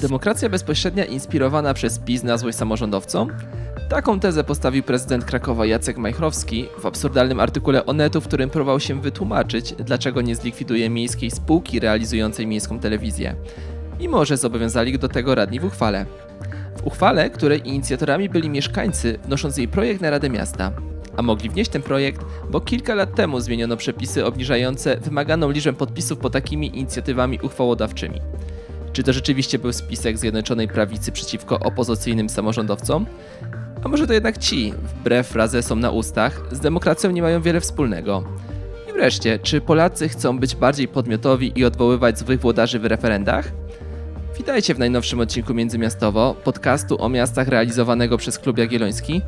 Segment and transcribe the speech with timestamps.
[0.00, 3.30] Demokracja bezpośrednia inspirowana przez PiS na złość samorządowcom?
[3.88, 9.00] Taką tezę postawił prezydent Krakowa Jacek Majchrowski w absurdalnym artykule Onetu, w którym próbował się
[9.00, 13.34] wytłumaczyć, dlaczego nie zlikwiduje miejskiej spółki realizującej miejską telewizję,
[13.98, 16.06] mimo że zobowiązali do tego radni w uchwale.
[16.76, 20.72] W uchwale, której inicjatorami byli mieszkańcy, wnosząc jej projekt na Radę Miasta.
[21.16, 26.18] A mogli wnieść ten projekt, bo kilka lat temu zmieniono przepisy obniżające wymaganą liczbę podpisów
[26.18, 28.20] pod takimi inicjatywami uchwałodawczymi.
[29.00, 33.06] Czy to rzeczywiście był spisek Zjednoczonej Prawicy przeciwko opozycyjnym samorządowcom?
[33.84, 38.24] A może to jednak ci, wbrew frazesom na ustach, z demokracją nie mają wiele wspólnego?
[38.90, 43.52] I wreszcie, czy Polacy chcą być bardziej podmiotowi i odwoływać złych włodarzy w referendach?
[44.38, 49.22] Witajcie w najnowszym odcinku Międzymiastowo, podcastu o miastach realizowanego przez Klub Jagielloński.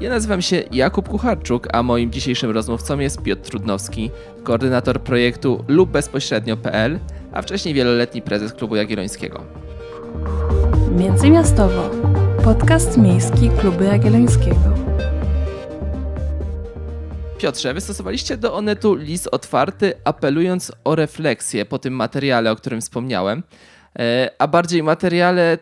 [0.00, 4.10] Ja nazywam się Jakub Kucharczuk, a moim dzisiejszym rozmówcą jest Piotr Trudnowski,
[4.42, 6.98] koordynator projektu lub bezpośrednio.pl,
[7.32, 9.44] a wcześniej wieloletni prezes Klubu Jagiellońskiego.
[10.96, 11.90] Międzymiastowo.
[12.44, 14.74] Podcast miejski Klubu Jagiellońskiego.
[17.38, 23.42] Piotrze, wystosowaliście do Onetu list otwarty, apelując o refleksję po tym materiale, o którym wspomniałem,
[23.98, 25.58] e, a bardziej materiale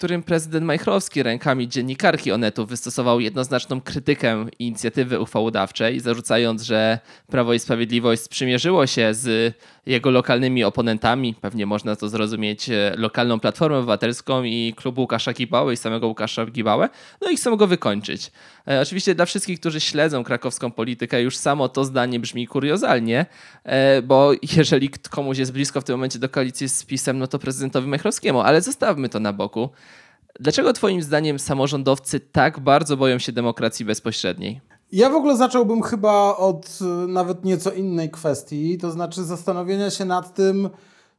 [0.00, 7.58] którym prezydent Majchrowski rękami dziennikarki Onetu wystosował jednoznaczną krytykę inicjatywy uchwałodawczej, zarzucając, że Prawo i
[7.58, 9.54] Sprawiedliwość sprzymierzyło się z
[9.90, 15.72] jego lokalnymi oponentami, pewnie można to zrozumieć, e, lokalną Platformą Obywatelską i klubu Łukasza Gibały
[15.72, 16.88] i samego Łukasza Gibałę,
[17.20, 18.32] no i chcą go wykończyć.
[18.68, 23.26] E, oczywiście dla wszystkich, którzy śledzą krakowską politykę, już samo to zdanie brzmi kuriozalnie,
[23.64, 27.38] e, bo jeżeli komuś jest blisko w tym momencie do koalicji z PiSem, no to
[27.38, 29.70] prezydentowi Majchrowskiemu, ale zostawmy to na boku.
[30.40, 34.60] Dlaczego Twoim zdaniem samorządowcy tak bardzo boją się demokracji bezpośredniej?
[34.92, 40.04] Ja w ogóle zacząłbym chyba od e, nawet nieco innej kwestii, to znaczy zastanowienia się
[40.04, 40.70] nad tym,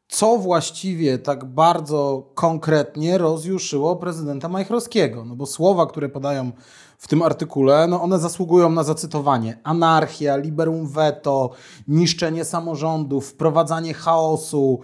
[0.07, 5.25] co właściwie tak bardzo konkretnie rozjuszyło prezydenta Majchrowskiego.
[5.25, 6.51] No bo słowa, które podają
[6.97, 9.59] w tym artykule, no one zasługują na zacytowanie.
[9.63, 11.49] Anarchia, liberum veto,
[11.87, 14.79] niszczenie samorządów, wprowadzanie chaosu,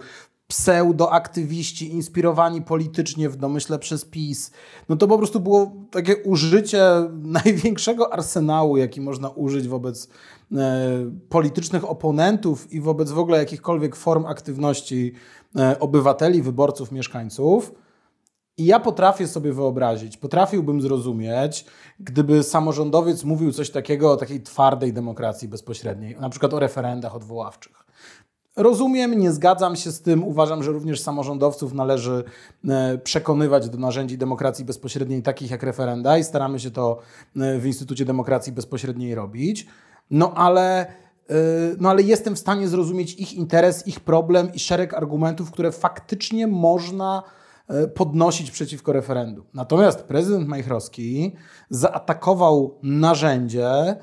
[0.48, 4.50] pseudoaktywiści inspirowani politycznie w domyśle przez PiS,
[4.88, 6.84] no to po prostu było takie użycie
[7.44, 10.08] największego arsenału, jaki można użyć wobec
[10.52, 10.88] e,
[11.28, 15.12] politycznych oponentów i wobec w ogóle jakichkolwiek form aktywności
[15.56, 17.74] e, obywateli, wyborców, mieszkańców.
[18.56, 21.64] I ja potrafię sobie wyobrazić, potrafiłbym zrozumieć,
[22.00, 27.87] gdyby samorządowiec mówił coś takiego o takiej twardej demokracji bezpośredniej, na przykład o referendach odwoławczych.
[28.58, 30.24] Rozumiem, nie zgadzam się z tym.
[30.24, 32.24] Uważam, że również samorządowców należy
[32.68, 36.98] e, przekonywać do narzędzi demokracji bezpośredniej, takich jak referenda, i staramy się to
[37.36, 39.66] e, w Instytucie Demokracji Bezpośredniej robić.
[40.10, 40.86] No ale, e,
[41.80, 46.46] no ale jestem w stanie zrozumieć ich interes, ich problem i szereg argumentów, które faktycznie
[46.46, 47.22] można
[47.94, 49.44] podnosić przeciwko referendum.
[49.54, 51.32] Natomiast prezydent Majchrowski
[51.70, 53.96] zaatakował narzędzie,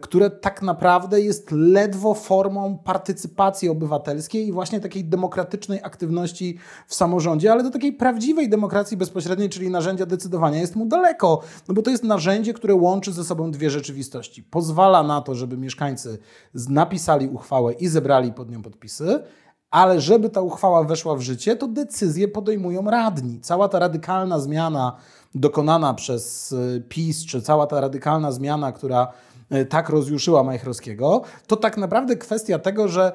[0.00, 7.52] które tak naprawdę jest ledwo formą partycypacji obywatelskiej i właśnie takiej demokratycznej aktywności w samorządzie,
[7.52, 11.90] ale do takiej prawdziwej demokracji bezpośredniej, czyli narzędzia decydowania, jest mu daleko, no bo to
[11.90, 14.42] jest narzędzie, które łączy ze sobą dwie rzeczywistości.
[14.42, 16.18] Pozwala na to, żeby mieszkańcy
[16.54, 19.22] napisali uchwałę i zebrali pod nią podpisy,
[19.70, 23.40] ale żeby ta uchwała weszła w życie, to decyzje podejmują radni.
[23.40, 24.96] Cała ta radykalna zmiana
[25.34, 29.33] dokonana przez e, PiS, czy cała ta radykalna zmiana, która E,
[29.68, 33.12] tak rozjuszyła Majchrowskiego, to tak naprawdę kwestia tego, że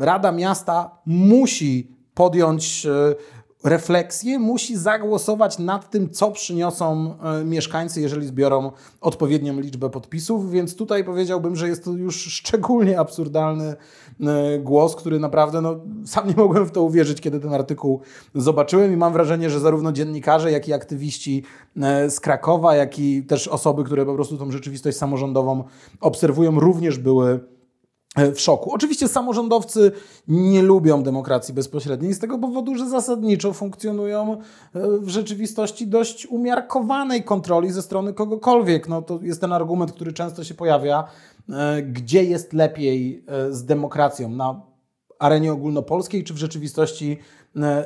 [0.00, 3.14] Rada Miasta musi podjąć e,
[3.64, 10.76] refleksję, musi zagłosować nad tym, co przyniosą e, mieszkańcy, jeżeli zbiorą odpowiednią liczbę podpisów, więc
[10.76, 13.74] tutaj powiedziałbym, że jest to już szczególnie absurdalny
[14.20, 18.00] e, głos, który naprawdę, no, sam nie mogłem w to uwierzyć, kiedy ten artykuł
[18.34, 18.92] zobaczyłem.
[18.92, 21.42] I mam wrażenie, że zarówno dziennikarze, jak i aktywiści
[21.82, 25.64] e, z Krakowa, jak i też osoby, które po prostu tą rzeczywistość samorządową
[26.00, 27.40] obserwują, również były
[28.16, 28.72] w szoku.
[28.72, 29.92] Oczywiście samorządowcy
[30.28, 34.38] nie lubią demokracji bezpośredniej z tego powodu, że zasadniczo funkcjonują e,
[34.98, 38.88] w rzeczywistości dość umiarkowanej kontroli ze strony kogokolwiek.
[38.88, 41.04] No, to jest ten argument, który często się pojawia,
[41.48, 44.60] e, gdzie jest lepiej z demokracją, na
[45.18, 47.18] arenie ogólnopolskiej czy w rzeczywistości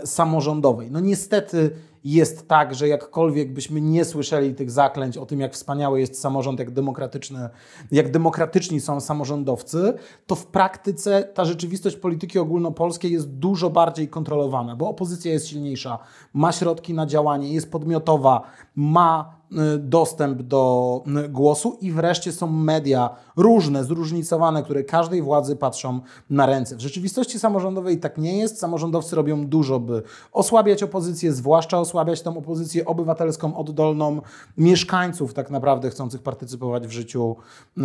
[0.05, 0.91] samorządowej.
[0.91, 1.71] No niestety
[2.07, 6.59] jest tak, że jakkolwiek byśmy nie słyszeli tych zaklęć o tym, jak wspaniały jest samorząd,
[6.59, 7.49] jak demokratyczny,
[7.93, 9.95] jak demokratyczni są samorządowcy,
[10.27, 15.99] to w praktyce ta rzeczywistość polityki ogólnopolskiej jest dużo bardziej kontrolowana, bo opozycja jest silniejsza,
[16.33, 18.43] ma środki na działanie, jest podmiotowa,
[18.77, 19.36] ma
[19.79, 26.01] dostęp do y, głosu i wreszcie są media różne, zróżnicowane, które każdej władzy patrzą
[26.31, 26.77] na ręce.
[26.77, 28.59] W rzeczywistości samorządowej tak nie jest.
[28.59, 30.03] Samorządowcy robią dużo, by
[30.33, 34.21] osłabiać opozycję, zwłaszcza osłabiać tą opozycję obywatelską, oddolną
[34.57, 37.37] mieszkańców tak naprawdę chcących partycypować w życiu,
[37.79, 37.81] y,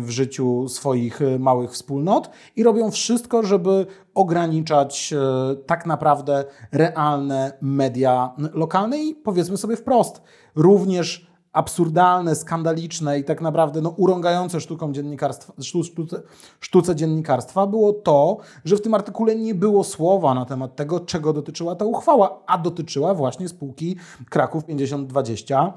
[0.00, 7.52] w życiu swoich y, małych wspólnot i robią wszystko, żeby ograniczać y, tak naprawdę realne
[7.60, 10.22] media lokalne i powiedzmy sobie wprost,
[10.56, 11.26] również
[11.56, 16.22] absurdalne, skandaliczne i tak naprawdę no, urągające sztuką dziennikarstwa, sztu, sztuce,
[16.60, 21.32] sztuce dziennikarstwa było to, że w tym artykule nie było słowa na temat tego, czego
[21.32, 23.96] dotyczyła ta uchwała, a dotyczyła właśnie spółki
[24.30, 25.72] Kraków 5020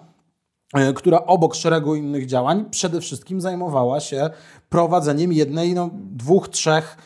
[0.74, 4.30] e, która obok szeregu innych działań przede wszystkim zajmowała się
[4.70, 6.98] prowadzeniem jednej, no, dwóch, trzech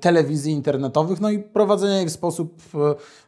[0.00, 2.78] telewizji internetowych, no i prowadzenia jej w sposób e,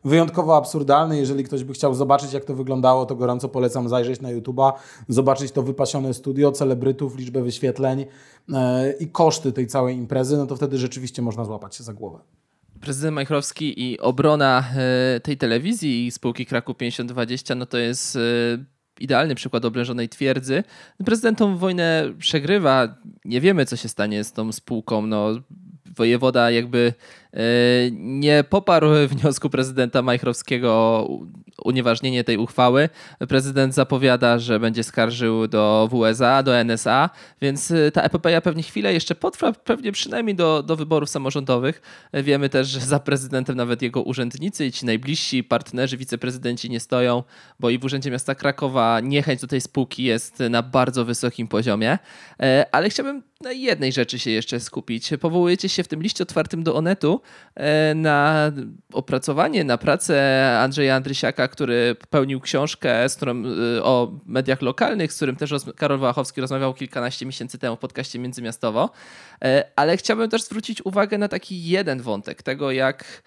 [0.04, 1.18] wyjątkowo absurdalny.
[1.18, 4.72] Jeżeli ktoś by chciał zobaczyć, jak to wyglądało, to gorąco polecam zajrzeć na YouTube'a,
[5.08, 8.06] zobaczyć to wypasione studio, celebrytów, liczbę wyświetleń
[8.52, 12.18] e, i koszty tej całej imprezy, no to wtedy rzeczywiście można złapać się za głowę.
[12.80, 18.20] Prezydent Majchrowski i obrona e, tej telewizji i spółki Kraków 5020, no to jest e,
[19.00, 20.64] idealny przykład oblężonej twierdzy.
[21.04, 22.94] Prezydent wojnę przegrywa.
[23.24, 25.06] Nie wiemy, co się stanie z tą spółką.
[25.06, 25.28] No,
[25.96, 26.94] wojewoda jakby
[27.92, 31.18] nie poparł wniosku prezydenta Majchrowskiego o
[31.64, 32.88] unieważnienie tej uchwały.
[33.28, 37.10] Prezydent zapowiada, że będzie skarżył do WSA, do NSA,
[37.40, 41.82] więc e, ta epopeja pewnie chwilę jeszcze potrwa, pewnie przynajmniej do, do wyborów samorządowych.
[42.12, 46.80] E, Wiemy też, że za prezydentem nawet jego urzędnicy i ci najbliżsi partnerzy, wiceprezydenci nie
[46.80, 47.22] stoją,
[47.60, 51.98] bo i w Urzędzie Miasta Krakowa niechęć do tej spółki jest na bardzo wysokim poziomie.
[52.72, 55.10] Ale chciałbym na jednej rzeczy się jeszcze skupić.
[55.20, 57.17] Powołujecie się w tym liście otwartym do Onetu
[57.54, 58.52] e, na
[58.92, 63.42] opracowanie, na pracę Andrzeja Andrysiaka, który pełnił książkę którą,
[63.76, 68.18] e, o mediach lokalnych, z którym też Karol Wałachowski rozmawiał kilkanaście miesięcy temu w podcaście
[68.18, 68.90] Międzymiastowo.
[69.44, 73.22] E, ale chciałbym też zwrócić uwagę na taki jeden wątek tego, jak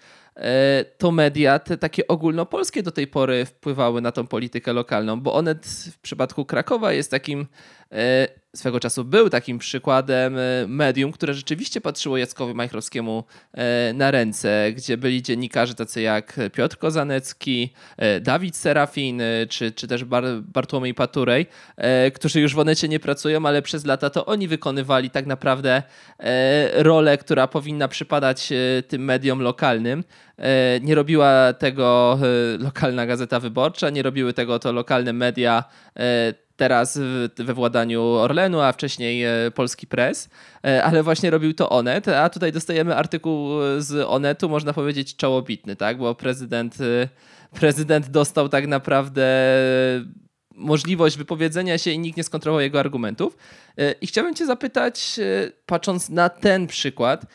[0.98, 5.66] to media, te takie ogólnopolskie do tej pory wpływały na tą politykę lokalną, bo Onet
[5.92, 7.46] w przypadku Krakowa jest takim
[8.56, 14.72] swego czasu był takim przykładem e, medium, które rzeczywiście patrzyło Jackowi Majchrowskiemu e, na ręce,
[14.72, 20.04] gdzie byli dziennikarze tacy jak Piotr Kozanecki, e, Dawid Serafin, czy, czy też
[20.42, 21.46] Bartłomiej Paturej,
[22.14, 25.82] którzy już w Onecie nie pracują, ale przez lata to oni wykonywali tak naprawdę
[26.72, 28.52] rolę, która powinna przypadać
[28.88, 30.04] tym mediom lokalnym.
[30.80, 32.18] Nie robiła tego
[32.58, 35.64] lokalna Gazeta Wyborcza, nie robiły tego to lokalne media
[36.62, 36.98] teraz
[37.36, 40.28] we władaniu Orlenu, a wcześniej e, Polski Press,
[40.64, 45.76] e, ale właśnie robił to Onet, a tutaj dostajemy artykuł z Onetu, można powiedzieć czołobitny,
[45.76, 47.08] tak, bo prezydent, e,
[47.60, 49.26] prezydent dostał tak naprawdę
[50.54, 53.36] możliwość wypowiedzenia się i nikt nie skontrolował jego argumentów.
[54.00, 55.20] I chciałbym cię zapytać,
[55.66, 57.26] patrząc na ten przykład,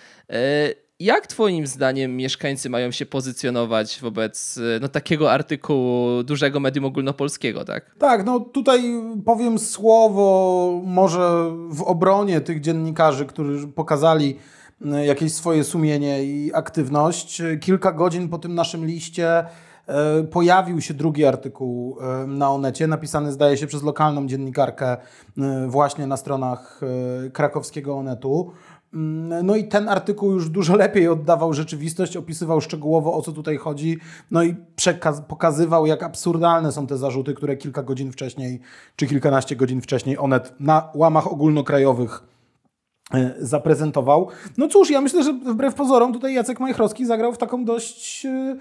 [1.00, 7.66] jak Twoim zdaniem mieszkańcy mają się pozycjonować wobec e, no, takiego artykułu dużego medium ogólnopolskiego,
[7.66, 7.96] tak?
[8.00, 8.82] Tak, no tutaj
[9.26, 14.38] powiem słowo może w obronie tych dziennikarzy, którzy pokazali
[14.86, 17.42] e, jakieś swoje sumienie i aktywność.
[17.62, 19.46] Kilka godzin po tym naszym liście
[19.88, 21.98] e, pojawił się drugi artykuł
[22.28, 24.98] na Onecie, napisany zdaje się przez lokalną dziennikarkę
[25.68, 26.82] właśnie na stronach
[27.34, 28.52] krakowskiego Onetu.
[28.94, 33.58] Mm, no i ten artykuł już dużo lepiej oddawał rzeczywistość, opisywał szczegółowo o co tutaj
[33.58, 33.98] chodzi,
[34.32, 34.56] no i
[35.28, 38.60] pokazywał, jak absurdalne są te zarzuty, które kilka godzin wcześniej,
[38.96, 42.24] czy kilkanaście godzin wcześniej Onet na łamach ogólnokrajowych
[43.14, 44.28] e, zaprezentował.
[44.58, 48.30] No cóż, ja myślę, że wbrew pozorom tutaj Jacek Majchrowski zagrał w taką dość e,
[48.30, 48.58] e,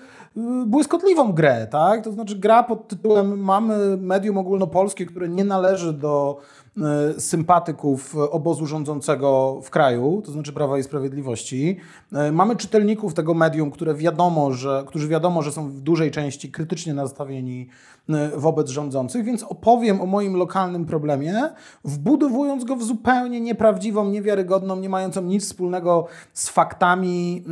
[0.66, 2.04] błyskotliwą grę, tak?
[2.04, 6.40] To znaczy gra pod tytułem mamy medium ogólnopolskie, które nie należy do
[7.18, 11.76] sympatyków obozu rządzącego w kraju, to znaczy Prawa i Sprawiedliwości.
[12.12, 16.50] E, mamy czytelników tego medium, które wiadomo, że, którzy wiadomo, że są w dużej części
[16.50, 17.95] krytycznie nastawieni e,
[18.36, 21.42] wobec rządzących, więc opowiem o moim lokalnym problemie,
[21.84, 27.44] wbudowując go w zupełnie nieprawdziwą, niewiarygodną, nie mającą nic wspólnego z faktami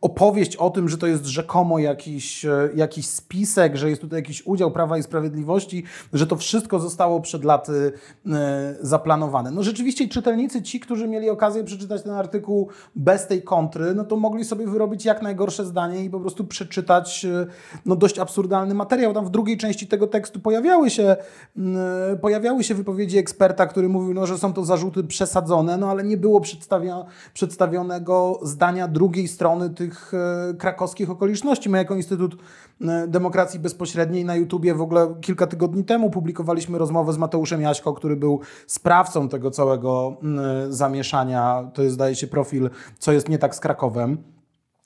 [0.00, 4.70] opowieść o tym, że to jest rzekomo jakiś, jakiś spisek, że jest tutaj jakiś udział
[4.70, 7.92] Prawa i Sprawiedliwości, że to wszystko zostało przed laty
[8.26, 9.50] e, zaplanowane.
[9.50, 14.16] No rzeczywiście czytelnicy, ci, którzy mieli okazję przeczytać ten artykuł bez tej kontry, no to
[14.16, 17.46] mogli sobie wyrobić jak najgorsze zdanie i po prostu przeczytać e,
[17.86, 19.14] no, dość absurdalny materiał.
[19.14, 21.16] Tam w drugiej części tego tekstu pojawiały się,
[21.56, 26.04] mm, pojawiały się wypowiedzi eksperta, który mówił, no, że są to zarzuty przesadzone, no ale
[26.04, 27.04] nie było przedstawia,
[27.34, 31.70] przedstawionego zdania drugiej strony tych e, krakowskich okoliczności.
[31.70, 32.36] My jako Instytut
[32.80, 37.92] e, Demokracji Bezpośredniej na YouTubie w ogóle kilka tygodni temu publikowaliśmy rozmowę z Mateuszem Jaśko,
[37.92, 41.70] który był sprawcą tego całego mm, zamieszania.
[41.74, 44.18] To jest, zdaje się, profil, co jest nie tak z Krakowem.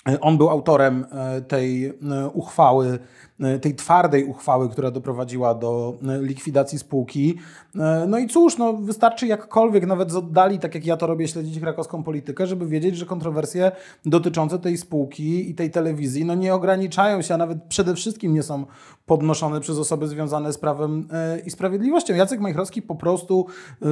[0.08, 1.92] E, On był autorem e, tej e,
[2.32, 2.98] uchwały, e,
[3.62, 7.38] tej twardej uchwały, która doprowadziła do e, likwidacji spółki.
[7.76, 11.28] E, No i cóż, no wystarczy jakkolwiek, nawet z oddali, tak jak ja to robię,
[11.28, 13.72] śledzić krakowską politykę, żeby wiedzieć, że kontrowersje
[14.04, 18.42] dotyczące tej spółki i tej telewizji no nie ograniczają się, a nawet przede wszystkim nie
[18.42, 18.66] są
[19.06, 22.14] podnoszone przez osoby związane z prawem e, i sprawiedliwością.
[22.14, 23.46] Jacek Majchrowski po prostu
[23.82, 23.86] e,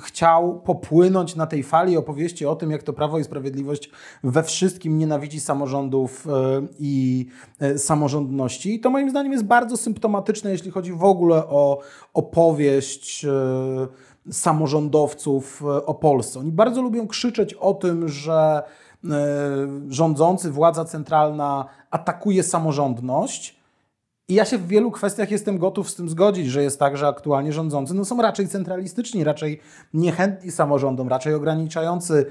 [0.00, 3.90] chciał popłynąć na tej fali opowieści o tym, jak to Prawo i Sprawiedliwość
[4.24, 6.30] we wszystkim nienawidzi samorządów e,
[6.78, 7.26] i
[7.60, 8.74] e, samorządności.
[8.74, 11.80] I to moim zdaniem jest bardzo symptomatyczne, jeśli chodzi w ogóle o
[12.14, 13.30] opowieść e,
[14.32, 16.40] samorządowców e, o Polsce.
[16.40, 18.62] Oni bardzo lubią krzyczeć o tym, że
[19.04, 19.08] e,
[19.88, 23.58] rządzący, władza centralna atakuje samorządność.
[24.30, 27.06] I ja się w wielu kwestiach jestem gotów z tym zgodzić, że jest tak, że
[27.06, 29.60] aktualnie rządzący no, są raczej centralistyczni, raczej
[29.94, 32.26] niechętni samorządom, raczej ograniczający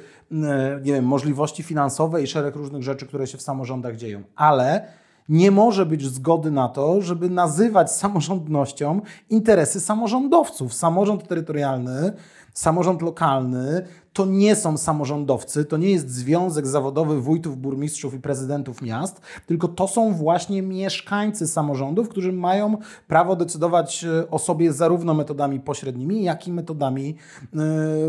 [0.82, 4.24] nie wiem, możliwości finansowe i szereg różnych rzeczy, które się w samorządach dzieją.
[4.36, 4.88] Ale
[5.30, 10.74] nie może być zgody na to, żeby nazywać samorządnością interesy samorządowców.
[10.74, 12.14] Samorząd terytorialny,
[12.54, 18.82] samorząd lokalny to nie są samorządowcy, to nie jest związek zawodowy wójtów, burmistrzów i prezydentów
[18.82, 25.14] miast, tylko to są właśnie mieszkańcy samorządów, którzy mają prawo decydować e, o sobie zarówno
[25.14, 27.16] metodami pośrednimi, jak i metodami
[27.56, 27.58] e,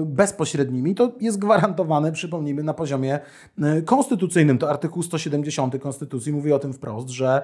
[0.05, 0.95] bezpośrednimi.
[0.95, 3.21] To jest gwarantowane, przypomnijmy, na poziomie
[3.63, 4.59] e, konstytucyjnym.
[4.59, 7.43] To artykuł 170 Konstytucji mówi o tym wprost, że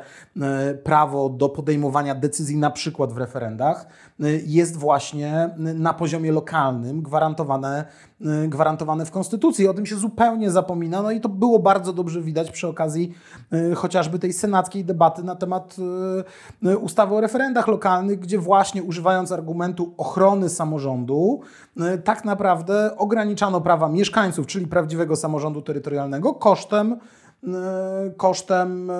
[0.84, 3.86] prawo do podejmowania decyzji na przykład w referendach
[4.46, 7.84] jest właśnie na poziomie lokalnym gwarantowane,
[8.48, 9.68] gwarantowane w Konstytucji.
[9.68, 13.14] O tym się zupełnie zapomina, no i to było bardzo dobrze widać przy okazji
[13.52, 15.76] e, chociażby tej senackiej debaty na temat
[16.64, 21.40] e, ustawy o referendach lokalnych, gdzie właśnie używając argumentu ochrony samorządu,
[22.04, 26.96] tak naprawdę ograniczano prawa mieszkańców, czyli prawdziwego samorządu terytorialnego kosztem
[28.16, 28.90] kosztem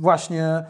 [0.00, 0.64] właśnie,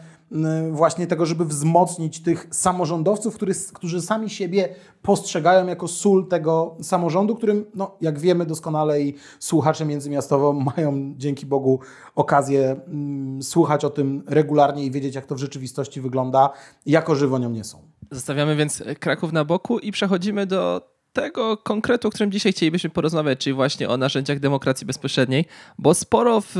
[0.71, 7.35] właśnie tego, żeby wzmocnić tych samorządowców, który, którzy sami siebie postrzegają jako sól tego samorządu,
[7.35, 11.79] którym, no, jak wiemy doskonale i słuchacze międzymiastowo mają dzięki Bogu
[12.15, 16.49] okazję mm, słuchać o tym regularnie i wiedzieć, jak to w rzeczywistości wygląda,
[16.85, 17.77] jako żywo nią nie są.
[18.11, 23.39] Zostawiamy więc Kraków na boku i przechodzimy do tego konkretu, o którym dzisiaj chcielibyśmy porozmawiać,
[23.39, 25.45] czyli właśnie o narzędziach demokracji bezpośredniej,
[25.77, 26.55] bo sporo w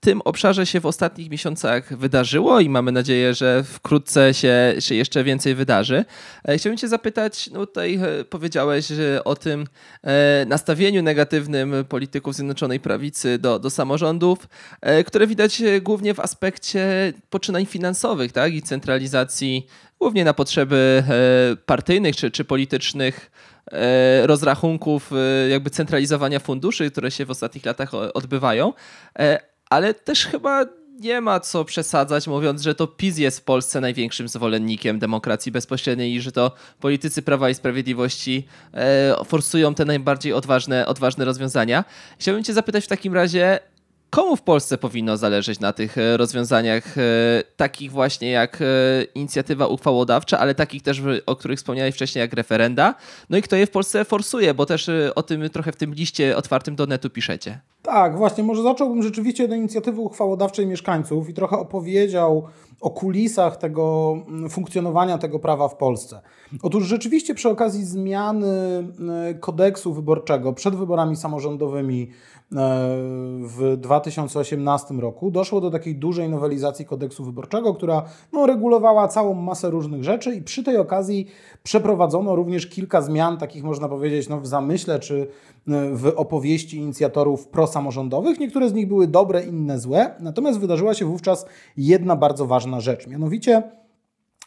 [0.00, 5.24] tym obszarze się w ostatnich miesiącach wydarzyło i mamy nadzieję, że wkrótce się, się jeszcze
[5.24, 6.04] więcej wydarzy.
[6.44, 8.88] E, Chciałbym Cię zapytać, no tutaj e, powiedziałeś
[9.24, 9.66] o tym
[10.02, 14.48] e, nastawieniu negatywnym polityków Zjednoczonej Prawicy do, do samorządów,
[15.06, 18.54] które widać głównie w aspekcie poczynań finansowych tak?
[18.54, 19.66] i centralizacji
[20.00, 23.30] głównie na potrzeby e, partyjnych czy, czy politycznych
[23.72, 28.72] e, rozrachunków, e, jakby centralizowania funduszy, które się w ostatnich latach odbywają,
[29.70, 30.64] ale też chyba
[31.00, 36.14] nie ma co przesadzać, mówiąc, że to PiS jest w Polsce największym zwolennikiem demokracji bezpośredniej
[36.14, 38.46] i że to politycy Prawa i Sprawiedliwości
[39.26, 41.84] forsują te najbardziej odważne, odważne rozwiązania.
[42.18, 43.58] Chciałbym Cię zapytać w takim razie,
[44.10, 47.02] Komu w Polsce powinno zależeć na tych e, rozwiązaniach, e,
[47.56, 48.64] takich właśnie jak e,
[49.14, 52.94] inicjatywa uchwałodawcza, ale takich też, o których wspomniałeś wcześniej, jak referenda?
[53.30, 56.36] No i kto je w Polsce forsuje, bo też o tym trochę w tym liście
[56.36, 57.60] otwartym do netu piszecie.
[57.82, 62.48] Tak, właśnie, może zacząłbym rzeczywiście od inicjatywy uchwałodawczej mieszkańców i trochę opowiedział
[62.80, 66.20] o kulisach tego mm, funkcjonowania tego prawa w Polsce.
[66.62, 68.48] Otóż rzeczywiście przy okazji zmiany
[69.40, 72.10] kodeksu wyborczego przed wyborami samorządowymi
[72.50, 78.02] w 2018 roku doszło do takiej dużej nowelizacji kodeksu wyborczego, która
[78.32, 81.26] no, regulowała całą masę różnych rzeczy i przy tej okazji
[81.62, 85.26] przeprowadzono również kilka zmian, takich można powiedzieć no, w zamyśle czy e,
[85.94, 88.40] w opowieści inicjatorów prosamorządowych.
[88.40, 93.06] Niektóre z nich były dobre, inne złe, natomiast wydarzyła się wówczas jedna bardzo ważna rzecz,
[93.06, 93.62] mianowicie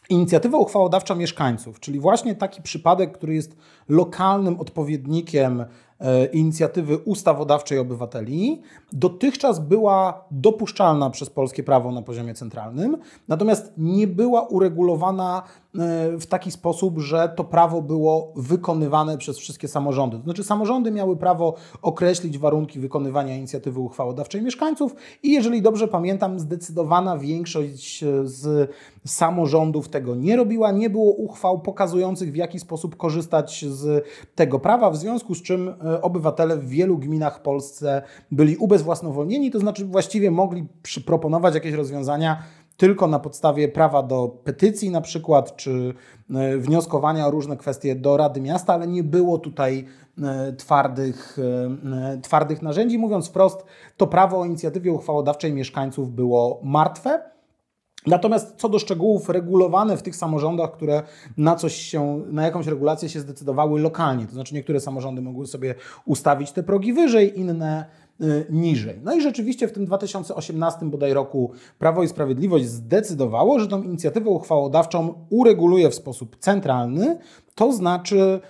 [0.08, 3.56] Inicjatywa uchwałodawcza mieszkańców, czyli właśnie taki przypadek, który jest
[3.88, 5.66] lokalnym odpowiednikiem e,
[6.32, 12.96] inicjatywy ustawodawczej obywateli dotychczas była dopuszczalna przez polskie prawo na poziomie centralnym,
[13.28, 19.68] natomiast nie była uregulowana e, w taki sposób, że to prawo było wykonywane przez wszystkie
[19.68, 20.16] samorządy.
[20.16, 26.40] To znaczy samorządy miały prawo określić warunki wykonywania inicjatywy uchwałodawczej mieszkańców i jeżeli dobrze pamiętam,
[26.40, 28.70] zdecydowana większość z
[29.06, 34.04] samorządów tego nie robiła, nie było uchwał pokazujących w jaki sposób korzystać z
[34.34, 39.50] tego prawa, w związku z czym e, obywatele w wielu gminach w Polsce byli ubezwłasnowolnieni,
[39.50, 40.66] to znaczy właściwie mogli
[41.06, 42.42] proponować jakieś rozwiązania
[42.76, 45.94] tylko na podstawie prawa do petycji na przykład, czy
[46.34, 49.84] e, wnioskowania o różne kwestie do Rady Miasta, ale nie było tutaj
[50.22, 51.38] e, twardych,
[52.22, 52.98] twardych narzędzi.
[52.98, 53.64] Mówiąc wprost,
[53.96, 57.32] to prawo o inicjatywie uchwałodawczej mieszkańców było martwe.
[58.06, 61.02] Natomiast co do szczegółów, regulowane w tych samorządach, które
[61.36, 65.74] na coś się, na jakąś regulację się zdecydowały lokalnie, to znaczy niektóre samorządy mogły sobie
[66.04, 67.84] ustawić te progi wyżej, inne
[68.20, 69.00] y, niżej.
[69.02, 74.30] No i rzeczywiście w tym 2018 bodaj roku Prawo i Sprawiedliwość zdecydowało, że tą inicjatywę
[74.30, 77.18] uchwałodawczą ureguluje w sposób centralny,
[77.54, 78.40] to znaczy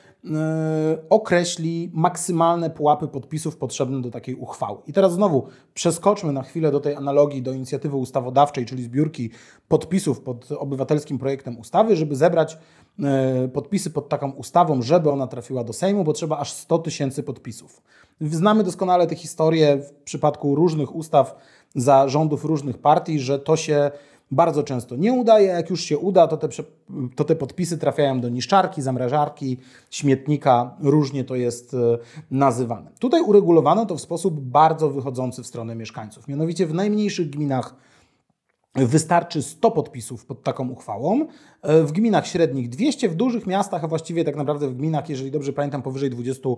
[1.10, 4.78] określi maksymalne pułapy podpisów potrzebne do takiej uchwały.
[4.86, 9.30] I teraz znowu przeskoczmy na chwilę do tej analogii do inicjatywy ustawodawczej, czyli zbiórki
[9.68, 12.58] podpisów pod obywatelskim projektem ustawy, żeby zebrać
[13.02, 17.22] e, podpisy pod taką ustawą, żeby ona trafiła do Sejmu, bo trzeba aż 100 tysięcy
[17.22, 17.82] podpisów.
[18.20, 21.36] Znamy doskonale tę historię w przypadku różnych ustaw
[21.74, 23.90] za rządów różnych partii, że to się
[24.32, 25.46] bardzo często nie udaje.
[25.46, 26.48] Jak już się uda, to te,
[27.16, 29.56] to te podpisy trafiają do niszczarki, zamrażarki,
[29.90, 31.98] śmietnika, różnie to jest e,
[32.30, 32.90] nazywane.
[32.98, 36.28] Tutaj uregulowano to w sposób bardzo wychodzący w stronę mieszkańców.
[36.28, 37.74] Mianowicie w najmniejszych gminach
[38.74, 41.26] Wystarczy 100 podpisów pod taką uchwałą.
[41.62, 45.30] E, w gminach średnich 200, w dużych miastach, a właściwie tak naprawdę w gminach, jeżeli
[45.30, 46.48] dobrze pamiętam, powyżej 20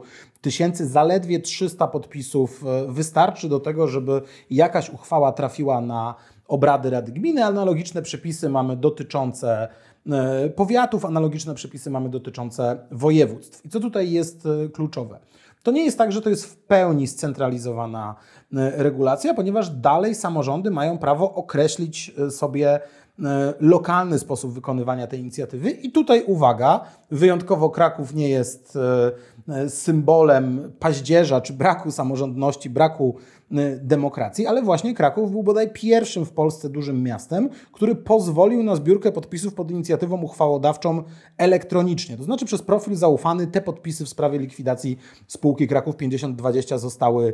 [0.40, 6.14] tysięcy, zaledwie 300 podpisów e, wystarczy do tego, żeby jakaś uchwała trafiła na
[6.48, 7.44] obrady Rady Gminy.
[7.44, 9.68] Analogiczne przepisy mamy dotyczące
[10.10, 13.64] e, powiatów, analogiczne przepisy mamy dotyczące województw.
[13.64, 15.18] I co tutaj jest e, kluczowe?
[15.62, 18.14] To nie jest tak, że to jest w pełni scentralizowana
[18.54, 22.80] e, regulacja, ponieważ dalej samorządy mają prawo określić sobie
[23.60, 25.70] lokalny sposób wykonywania tej inicjatywy.
[25.70, 26.80] I tutaj uwaga,
[27.14, 28.78] wyjątkowo Kraków nie jest
[29.68, 33.14] symbolem paździerza czy braku samorządności, braku
[33.58, 38.76] Y, demokracji, ale właśnie Kraków był bodaj pierwszym w Polsce dużym miastem, który pozwolił na
[38.76, 41.02] zbiórkę podpisów pod inicjatywą uchwałodawczą
[41.38, 42.16] elektronicznie.
[42.16, 47.32] To znaczy przez profil zaufany te podpisy w sprawie likwidacji spółki Kraków 5020 zostały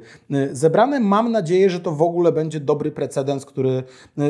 [0.53, 1.01] zebrane.
[1.01, 3.83] Mam nadzieję, że to w ogóle będzie dobry precedens, który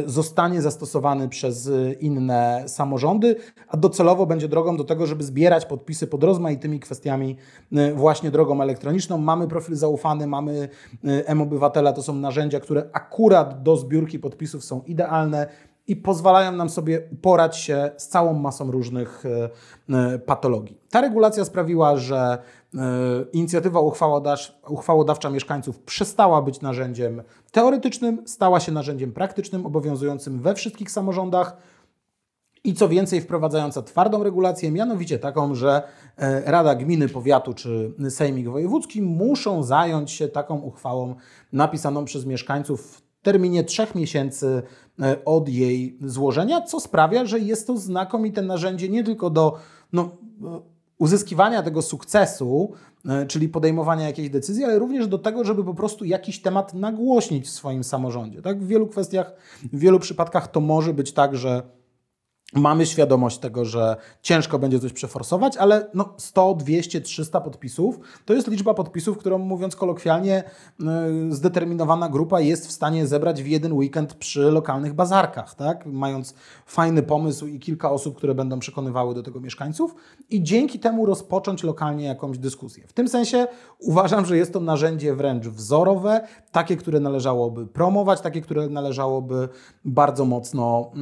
[0.07, 3.37] zostanie zastosowany przez inne samorządy,
[3.69, 7.37] a docelowo będzie drogą do tego, żeby zbierać podpisy pod rozmaitymi kwestiami
[7.95, 9.19] właśnie drogą elektroniczną.
[9.19, 10.69] Mamy profil zaufany, mamy
[11.05, 15.47] m-obywatel obywatela to są narzędzia, które akurat do zbiórki podpisów są idealne
[15.87, 20.81] i pozwalają nam sobie uporać się z całą masą różnych e, patologii.
[20.91, 22.39] Ta regulacja sprawiła, że
[23.33, 23.81] inicjatywa
[24.69, 27.23] uchwałodawcza mieszkańców przestała być narzędziem
[27.53, 31.57] teoretycznym, stała się narzędziem praktycznym, obowiązującym we wszystkich samorządach.
[32.65, 35.83] I co więcej, wprowadzająca twardą regulację, mianowicie taką, że
[36.17, 41.15] e, Rada Gminy, Powiatu czy Sejmik Wojewódzki muszą zająć się taką uchwałą
[41.53, 44.63] napisaną przez mieszkańców w terminie trzech miesięcy
[45.03, 49.59] e, od jej złożenia, co sprawia, że jest to znakomite narzędzie nie tylko do
[49.93, 50.03] no,
[50.45, 50.61] e,
[50.99, 52.73] uzyskiwania tego sukcesu,
[53.29, 57.51] czyli podejmowania jakiejś decyzji, ale również do tego, żeby po prostu jakiś temat nagłośnić w
[57.51, 58.43] swoim samorządzie.
[58.43, 58.63] Tak?
[58.63, 59.33] W wielu kwestiach,
[59.73, 61.63] w wielu przypadkach to może być tak, że
[62.55, 68.35] Mamy świadomość tego, że ciężko będzie coś przeforsować, ale no 100, 200, 300 podpisów to
[68.35, 70.43] jest liczba podpisów, którą mówiąc kolokwialnie,
[70.81, 70.87] yy,
[71.35, 75.87] zdeterminowana grupa jest w stanie zebrać w jeden weekend przy lokalnych bazarkach, tak?
[75.87, 76.35] mając
[76.67, 79.95] fajny pomysł i kilka osób, które będą przekonywały do tego mieszkańców
[80.31, 82.85] i dzięki temu rozpocząć lokalnie jakąś dyskusję.
[82.87, 83.47] W tym sensie
[83.79, 89.49] uważam, że jest to narzędzie wręcz wzorowe, takie, które należałoby promować, takie, które należałoby
[89.85, 90.93] bardzo mocno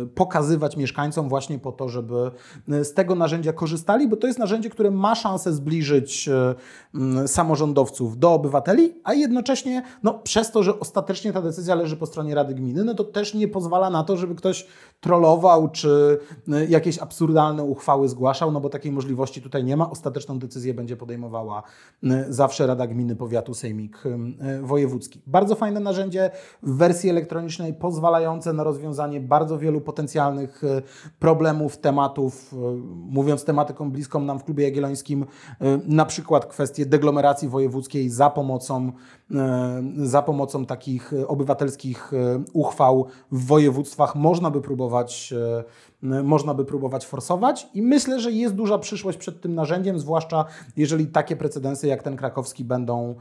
[0.00, 2.30] yy, pokazać pokazywać mieszkańcom właśnie po to, żeby
[2.68, 8.18] e, z tego narzędzia korzystali, bo to jest narzędzie, które ma szansę zbliżyć e, samorządowców
[8.18, 12.54] do obywateli, a jednocześnie no, przez to, że ostatecznie ta decyzja leży po stronie Rady
[12.54, 14.66] Gminy, no to też nie pozwala na to, żeby ktoś
[15.00, 16.18] trollował czy
[16.52, 19.90] e, jakieś absurdalne uchwały zgłaszał, no bo takiej możliwości tutaj nie ma.
[19.90, 21.62] Ostateczną decyzję będzie podejmowała
[22.28, 24.02] zawsze Rada Gminy, Powiatu, Sejmik
[24.62, 25.20] Wojewódzki.
[25.26, 26.30] Bardzo fajne narzędzie
[26.62, 30.82] w wersji elektronicznej, pozwalające na rozwiązanie bardzo wielu potencjalnych potencjalnych e,
[31.18, 32.56] problemów, tematów, e,
[33.10, 35.26] mówiąc tematyką bliską nam w klubie jagiellońskim,
[35.86, 38.92] na przykład kwestie deglomeracji wojewódzkiej za pomocą,
[39.96, 42.12] za pomocą takich obywatelskich
[42.52, 44.16] uchwał w województwach.
[44.16, 45.34] Można by próbować
[46.04, 50.44] można by próbować forsować i myślę, że jest duża przyszłość przed tym narzędziem, zwłaszcza
[50.76, 53.14] jeżeli takie precedensy jak ten krakowski będą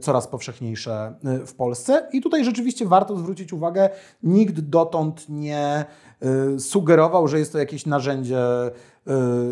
[0.00, 1.14] coraz powszechniejsze
[1.46, 2.08] w Polsce.
[2.12, 3.90] I tutaj rzeczywiście warto zwrócić uwagę,
[4.22, 5.84] nikt dotąd nie
[6.56, 8.70] y, sugerował, że jest to jakieś narzędzie y,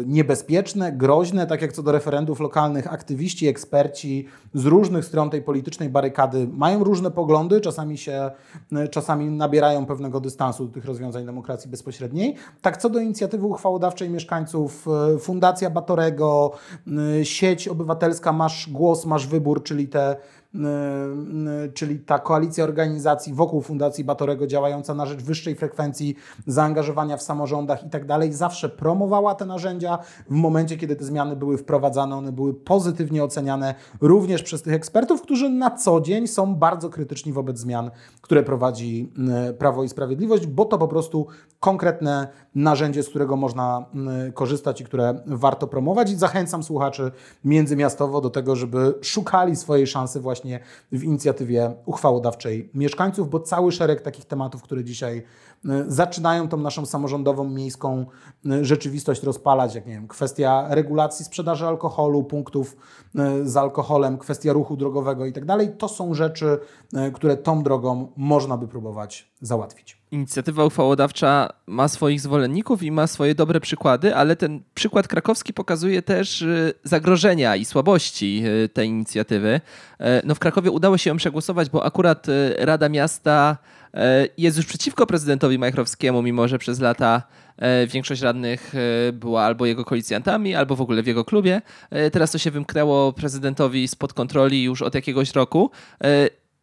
[0.07, 5.89] niebezpieczne, groźne, tak jak co do referendów lokalnych, aktywiści, eksperci z różnych stron tej politycznej
[5.89, 8.31] barykady mają różne poglądy, czasami się,
[8.73, 12.35] y, czasami nabierają pewnego dystansu do tych rozwiązań demokracji bezpośredniej.
[12.63, 14.87] Tak co do inicjatywy uchwałodawczej mieszkańców,
[15.21, 16.53] Fundacja Batorego,
[17.23, 20.17] sieć obywatelska Masz Głos, Masz Wybór, czyli te
[21.75, 27.85] czyli ta koalicja organizacji wokół Fundacji Batorego działająca na rzecz wyższej frekwencji zaangażowania w samorządach
[27.87, 29.99] i tak dalej, zawsze promowała te narzędzia.
[30.31, 35.23] W momencie, kiedy te zmiany były wprowadzane, one były pozytywnie oceniane również przez tych ekspertów,
[35.23, 39.13] którzy na co dzień są bardzo krytyczni wobec zmian, które prowadzi
[39.59, 41.27] Prawo i Sprawiedliwość, bo to po prostu
[41.61, 43.87] konkretne narzędzie, z którego można
[44.35, 46.11] korzystać i które warto promować.
[46.11, 47.13] I zachęcam słuchaczy
[47.45, 50.61] międzymiastowo do tego, żeby szukali swojej szansy właśnie właśnie
[50.93, 55.23] w inicjatywie uchwałodawczej mieszkańców, bo cały szereg takich tematów, które dzisiaj
[55.87, 58.07] zaczynają tą naszą samorządową, miejską
[58.51, 62.77] e, rzeczywistość rozpalać, jak nie wiem, kwestia regulacji sprzedaży alkoholu, punktów
[63.19, 66.59] e, z alkoholem, kwestia ruchu drogowego i tak dalej, to są rzeczy,
[67.15, 69.99] które tą drogą można by próbować załatwić.
[70.11, 76.03] Inicjatywa uchwałodawcza ma swoich zwolenników i ma swoje dobre przykłady, ale ten przykład krakowski pokazuje
[76.03, 79.61] też y, zagrożenia i słabości y, tej inicjatywy.
[80.25, 83.59] No w Krakowie udało się ją przegłosować, bo akurat y, Rada Miasta
[84.39, 87.23] jest już przeciwko prezydentowi Majchrowskiemu, mimo że przez lata
[87.57, 88.73] e, większość radnych
[89.13, 91.63] była albo jego koalicjantami, albo w ogóle w jego klubie.
[92.13, 95.71] Teraz to się wymknęło prezydentowi spod kontroli już od jakiegoś roku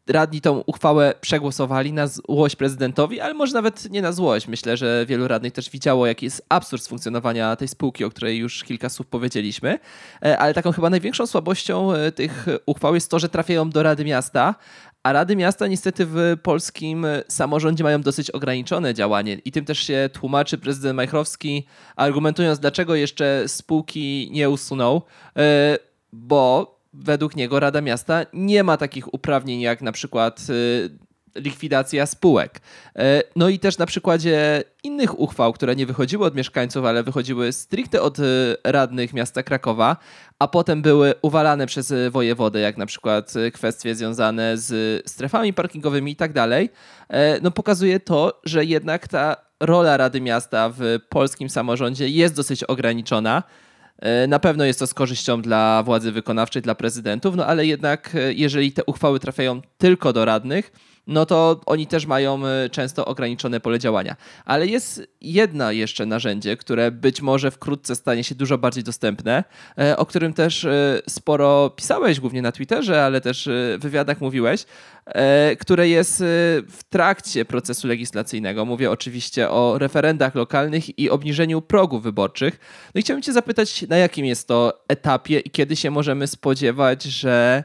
[0.07, 4.47] radni tą uchwałę przegłosowali na złość prezydentowi, ale może nawet nie na złość.
[4.47, 8.63] Myślę, że wielu radnych też widziało, jaki jest absurd funkcjonowania tej spółki, o której już
[8.63, 9.79] kilka słów powiedzieliśmy.
[10.25, 14.05] E, ale taką chyba największą słabością e, tych uchwał jest to, że trafiają do Rady
[14.05, 14.55] Miasta,
[15.05, 20.09] a Rady Miasta niestety w polskim samorządzie mają dosyć ograniczone działanie i tym też się
[20.13, 21.65] tłumaczy prezydent Majchrowski,
[21.95, 25.01] argumentując, dlaczego jeszcze spółki nie usunął,
[25.37, 25.77] e,
[26.13, 31.04] bo według niego Rada Miasta nie ma takich uprawnień jak na przykład y,
[31.35, 32.59] likwidacja spółek.
[32.59, 33.01] Y,
[33.35, 38.01] no i też na przykładzie innych uchwał, które nie wychodziły od mieszkańców, ale wychodziły stricte
[38.01, 38.23] od y,
[38.63, 39.97] radnych miasta Krakowa,
[40.39, 46.15] a potem były uwalane przez wojewodę, jak na przykład kwestie związane z strefami parkingowymi i
[46.15, 46.69] tak dalej,
[47.41, 53.43] no pokazuje to, że jednak ta rola Rady Miasta w polskim samorządzie jest dosyć ograniczona.
[53.99, 58.15] E, na pewno jest to z korzyścią dla władzy wykonawczej, dla prezydentów, no ale jednak
[58.15, 60.71] e, jeżeli te uchwały trafiają tylko do radnych,
[61.07, 64.15] no to oni też mają e, często ograniczone pole działania.
[64.45, 69.43] Ale jest jedno jeszcze narzędzie, które być może wkrótce stanie się dużo bardziej dostępne,
[69.77, 74.65] e, o którym też e, sporo pisałeś, głównie na Twitterze, ale też w wywiadach mówiłeś,
[75.59, 76.17] które jest
[76.69, 78.65] w trakcie procesu legislacyjnego.
[78.65, 82.59] Mówię oczywiście o referendach lokalnych i obniżeniu progów wyborczych.
[82.95, 87.03] No i chciałbym Cię zapytać, na jakim jest to etapie i kiedy się możemy spodziewać,
[87.03, 87.63] że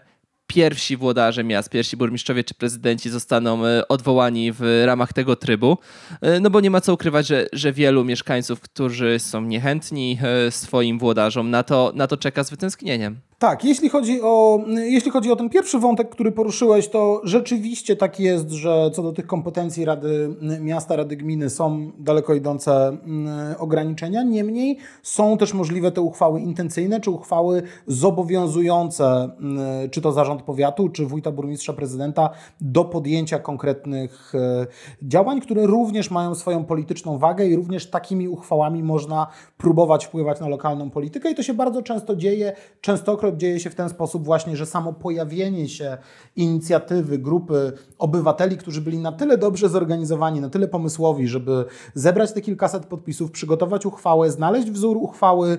[0.51, 5.79] pierwsi włodarze miast, pierwsi burmistrzowie czy prezydenci zostaną e, odwołani w ramach tego trybu.
[6.21, 10.51] E, no bo nie ma co ukrywać, że, że wielu mieszkańców, którzy są niechętni e,
[10.51, 13.17] swoim włodarzom, na to, na to czeka z wytęsknieniem.
[13.41, 18.21] Tak, jeśli chodzi, o, jeśli chodzi o ten pierwszy wątek, który poruszyłeś, to rzeczywiście tak
[18.21, 20.29] jest, że co do tych kompetencji Rady
[20.61, 24.23] Miasta, Rady Gminy są daleko idące mm, ograniczenia.
[24.23, 30.89] Niemniej są też możliwe te uchwały intencyjne, czy uchwały zobowiązujące, mm, czy to zarząd powiatu,
[30.89, 34.67] czy wójta, burmistrza, prezydenta do podjęcia konkretnych e,
[35.03, 39.27] działań, które również mają swoją polityczną wagę i również takimi uchwałami można
[39.59, 41.31] próbować wpływać na lokalną politykę.
[41.31, 44.93] I to się bardzo często dzieje, częstokroć dzieje się w ten sposób właśnie, że samo
[44.93, 45.99] pojawienie się
[46.37, 52.41] inicjatywy, grupy obywateli, którzy byli na tyle dobrze zorganizowani, na tyle pomysłowi, żeby zebrać te
[52.41, 55.59] kilkaset podpisów, przygotować uchwałę, znaleźć wzór uchwały e,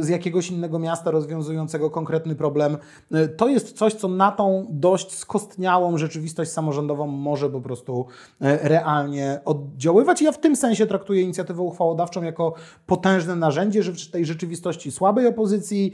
[0.00, 2.76] z jakiegoś innego miasta rozwiązującego konkretny problem,
[3.12, 8.06] e, to jest coś, co na tą dość skostniałą rzeczywistość samorządową może po prostu
[8.40, 10.22] e, realnie oddziaływać.
[10.22, 12.54] I ja w tym sensie traktuję inicjatywę uchwałodawczą jako
[12.86, 15.92] potężne narzędzie, że tej rzeczywistości słabej opozycji,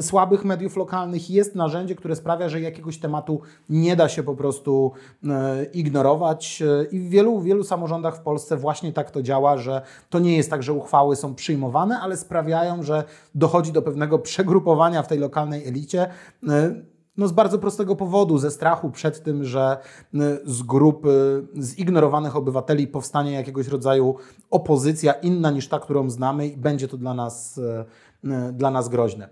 [0.00, 4.92] słabych mediów lokalnych jest narzędzie, które sprawia, że jakiegoś tematu nie da się po prostu
[5.24, 6.62] e, ignorować.
[6.62, 10.36] E, I w wielu, wielu samorządach w Polsce właśnie tak to działa, że to nie
[10.36, 15.18] jest tak, że uchwały są przyjmowane, ale sprawiają, że dochodzi do pewnego przegrupowania w tej
[15.18, 16.06] lokalnej elicie.
[17.16, 19.76] No z bardzo prostego powodu, ze strachu przed tym, że
[20.44, 24.16] z grupy zignorowanych obywateli powstanie jakiegoś rodzaju
[24.50, 27.60] opozycja inna niż ta, którą znamy i będzie to dla nas,
[28.52, 29.28] dla nas groźne.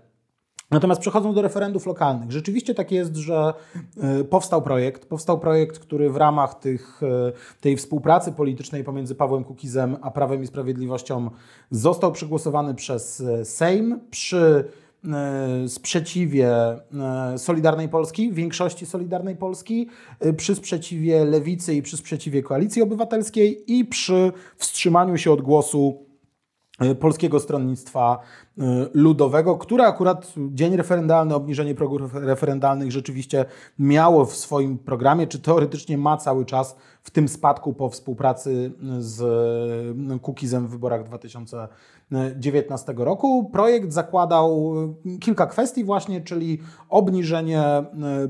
[0.71, 3.53] Natomiast przechodząc do referendów lokalnych, rzeczywiście tak jest, że
[4.29, 7.01] powstał projekt, powstał projekt, który w ramach tych,
[7.61, 11.29] tej współpracy politycznej pomiędzy Pawłem Kukizem a Prawem i Sprawiedliwością
[11.71, 14.65] został przegłosowany przez Sejm przy
[15.67, 16.51] sprzeciwie
[17.37, 19.89] Solidarnej Polski, większości Solidarnej Polski,
[20.37, 26.05] przy sprzeciwie Lewicy i przy sprzeciwie Koalicji Obywatelskiej i przy wstrzymaniu się od głosu
[26.99, 28.19] Polskiego Stronnictwa
[28.93, 33.45] Ludowego, które akurat dzień referendalny, obniżenie progów referendalnych rzeczywiście
[33.79, 39.21] miało w swoim programie, czy teoretycznie ma cały czas w tym spadku po współpracy z
[40.21, 41.03] Kukizem w wyborach
[42.11, 43.49] 2019 roku.
[43.53, 44.73] Projekt zakładał
[45.19, 47.63] kilka kwestii właśnie, czyli obniżenie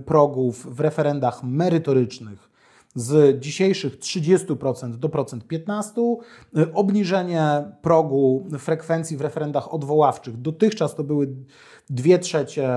[0.05, 2.55] progów w referendach merytorycznych
[2.95, 6.15] z dzisiejszych 30% do procent 15%,
[6.73, 10.41] obniżenie progu frekwencji w referendach odwoławczych.
[10.41, 11.35] Dotychczas to były
[11.89, 12.69] dwie trzecie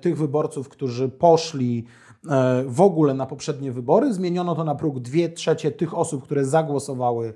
[0.00, 1.84] tych wyborców, którzy poszli
[2.66, 4.14] w ogóle na poprzednie wybory.
[4.14, 7.34] Zmieniono to na próg dwie trzecie tych osób, które zagłosowały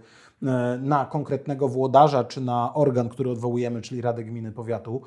[0.81, 5.03] na konkretnego włodarza czy na organ, który odwołujemy, czyli Radę Gminy Powiatu,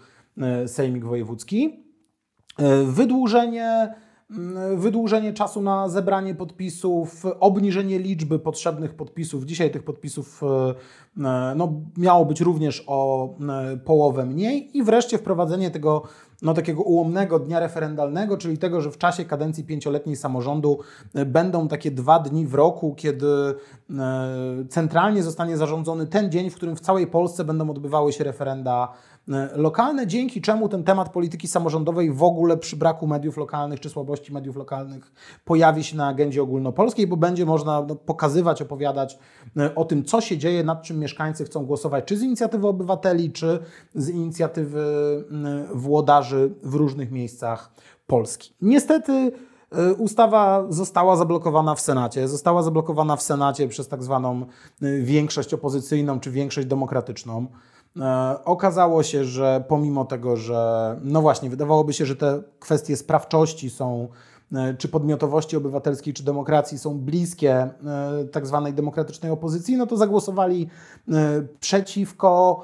[0.68, 1.84] Sejmik Wojewódzki.
[2.86, 3.96] Wydłużenie
[4.76, 9.46] wydłużenie czasu na zebranie podpisów, obniżenie liczby potrzebnych podpisów.
[9.46, 10.42] Dzisiaj tych podpisów
[11.56, 13.30] no, miało być również o
[13.86, 16.04] połowę mniej i wreszcie wprowadzenie tego
[16.42, 20.80] no, takiego ułomnego dnia referendalnego, czyli tego, że w czasie kadencji pięcioletniej samorządu
[21.26, 23.28] będą takie dwa dni w roku, kiedy
[24.70, 28.94] centralnie zostanie zarządzony ten dzień, w którym w całej Polsce będą odbywały się referenda
[29.56, 34.34] lokalne, dzięki czemu ten temat polityki samorządowej w ogóle przy braku mediów lokalnych czy słabości
[34.34, 35.12] mediów lokalnych
[35.46, 39.20] pojawi się na agendzie ogólnopolskiej, bo będzie można no, pokazywać, opowiadać
[39.76, 43.60] o tym, co się dzieje, nad czym mieszkańcy chcą głosować, czy z inicjatywy obywateli, czy
[43.96, 44.84] z inicjatywy
[45.74, 46.29] włodarzy
[46.64, 47.72] w różnych miejscach
[48.08, 48.54] Polski.
[48.62, 49.32] Niestety
[49.98, 52.28] Ustawa została zablokowana w Senacie.
[52.28, 54.46] Została zablokowana w Senacie przez tak zwaną
[55.02, 57.46] większość opozycyjną czy większość demokratyczną.
[58.46, 64.08] Okazało się, że pomimo tego, że no właśnie, wydawałoby się, że te kwestie sprawczości są
[64.78, 67.70] czy podmiotowości obywatelskiej, czy demokracji są bliskie
[68.32, 70.70] tak zwanej demokratycznej opozycji, no to zagłosowali
[71.60, 72.62] przeciwko.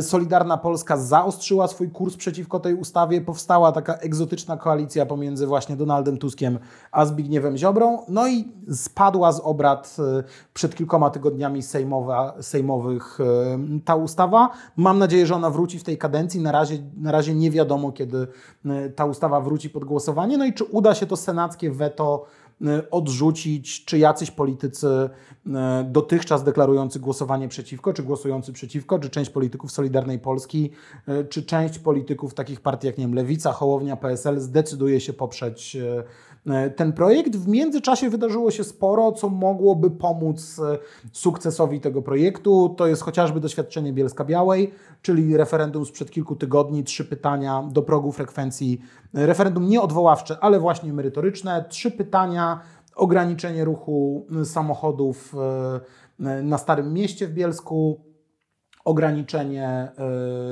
[0.00, 3.20] Solidarna Polska zaostrzyła swój kurs przeciwko tej ustawie.
[3.20, 6.58] Powstała taka egzotyczna koalicja pomiędzy właśnie Donaldem Tuskiem
[6.92, 7.98] a Zbigniewem Ziobrą.
[8.08, 9.96] No i spadła z obrad
[10.54, 13.18] przed kilkoma tygodniami sejmowa, sejmowych
[13.84, 14.50] ta ustawa.
[14.76, 16.40] Mam nadzieję, że ona wróci w tej kadencji.
[16.40, 18.26] Na razie, na razie nie wiadomo, kiedy
[18.96, 20.38] ta ustawa wróci pod głosowanie.
[20.38, 22.24] No i czy uda się to senackie weto
[22.90, 25.50] odrzucić, czy jacyś politycy y,
[25.84, 30.70] dotychczas deklarujący głosowanie przeciwko, czy głosujący przeciwko, czy część polityków Solidarnej Polski,
[31.08, 35.76] y, czy część polityków takich partii jak nie wiem, Lewica, Hołownia, PSL zdecyduje się poprzeć
[36.76, 37.36] ten projekt.
[37.36, 40.60] W międzyczasie wydarzyło się sporo, co mogłoby pomóc
[41.12, 42.74] sukcesowi tego projektu.
[42.76, 48.12] To jest chociażby doświadczenie Bielska Białej, czyli referendum sprzed kilku tygodni, trzy pytania do progu
[48.12, 48.80] frekwencji,
[49.14, 52.60] referendum nie odwoławcze, ale właśnie merytoryczne, trzy pytania,
[52.96, 55.34] ograniczenie ruchu samochodów
[56.18, 58.00] e, na Starym Mieście w Bielsku,
[58.86, 59.88] ograniczenie,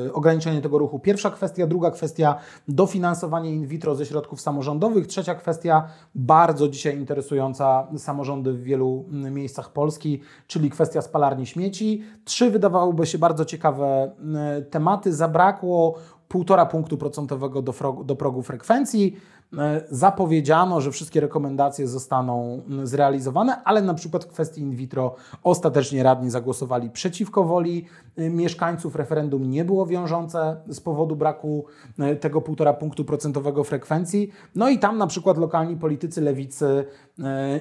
[0.05, 0.99] yy, ograniczenie tego ruchu.
[0.99, 2.37] Pierwsza kwestia, druga kwestia
[2.69, 9.73] dofinansowanie in vitro ze środków samorządowych, trzecia kwestia bardzo dzisiaj interesująca samorządy w wielu miejscach
[9.73, 12.03] Polski, czyli kwestia spalarni śmieci.
[12.25, 14.13] Trzy wydawałyby się bardzo ciekawe
[14.57, 15.13] yy, tematy.
[15.13, 15.95] Zabrakło
[16.29, 19.17] półtora punktu procentowego do, do progu frekwencji.
[19.59, 26.03] E, zapowiedziano, że wszystkie rekomendacje zostaną zrealizowane, ale na przykład w kwestii in vitro ostatecznie
[26.03, 27.85] radni zagłosowali przeciwko woli
[28.17, 28.97] e, mieszkańców.
[28.97, 31.65] Referendum nie było wiążące z powodu braku
[31.99, 34.31] e, tego półtora punktu procentowego frekwencji.
[34.55, 36.85] No i tam na przykład lokalni politycy lewicy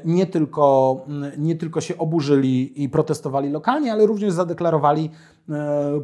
[0.06, 0.98] nie tylko,
[1.38, 5.10] nie tylko się oburzyli i protestowali lokalnie, ale również zadeklarowali,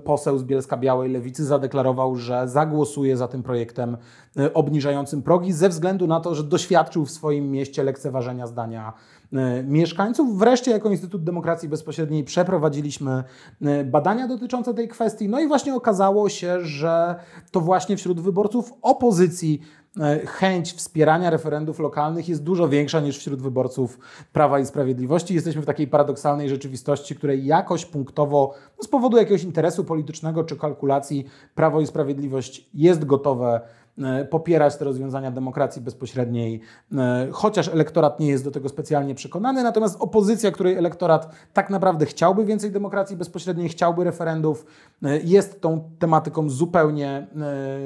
[0.03, 3.97] poseł z Bielska Białej Lewicy zadeklarował, że zagłosuje za tym projektem
[4.37, 9.18] e, obniżającym progi ze względu na to, że doświadczył w swoim mieście lekceważenia zdania e,
[9.63, 10.39] mieszkańców.
[10.39, 13.23] Wreszcie jako Instytut Demokracji Bezpośredniej przeprowadziliśmy
[13.61, 15.29] e, badania dotyczące tej kwestii.
[15.29, 17.15] No i właśnie okazało się, że
[17.51, 19.61] to właśnie wśród wyborców opozycji
[19.99, 23.99] e, chęć wspierania referendów lokalnych jest dużo większa niż wśród wyborców
[24.33, 25.33] Prawa i Sprawiedliwości.
[25.33, 30.55] Jesteśmy w takiej paradoksalnej rzeczywistości, której jakoś punktowo, no z powodu jakiegoś interesu politycznego czy
[30.55, 33.78] kalkulacji, Prawo i Sprawiedliwość jest gotowe e,
[34.29, 36.61] popierać te rozwiązania demokracji bezpośredniej,
[36.97, 42.05] e, chociaż elektorat nie jest do tego specjalnie przekonany, natomiast opozycja, której elektorat tak naprawdę
[42.05, 44.65] chciałby więcej demokracji bezpośredniej, chciałby referendów,
[45.03, 47.27] e, jest tą tematyką zupełnie,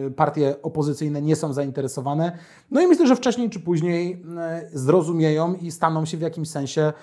[0.07, 2.37] e, partie opozycyjne nie są zainteresowane.
[2.71, 6.81] No i myślę, że wcześniej czy później e, zrozumieją i staną się w jakimś sensie
[6.81, 6.93] e,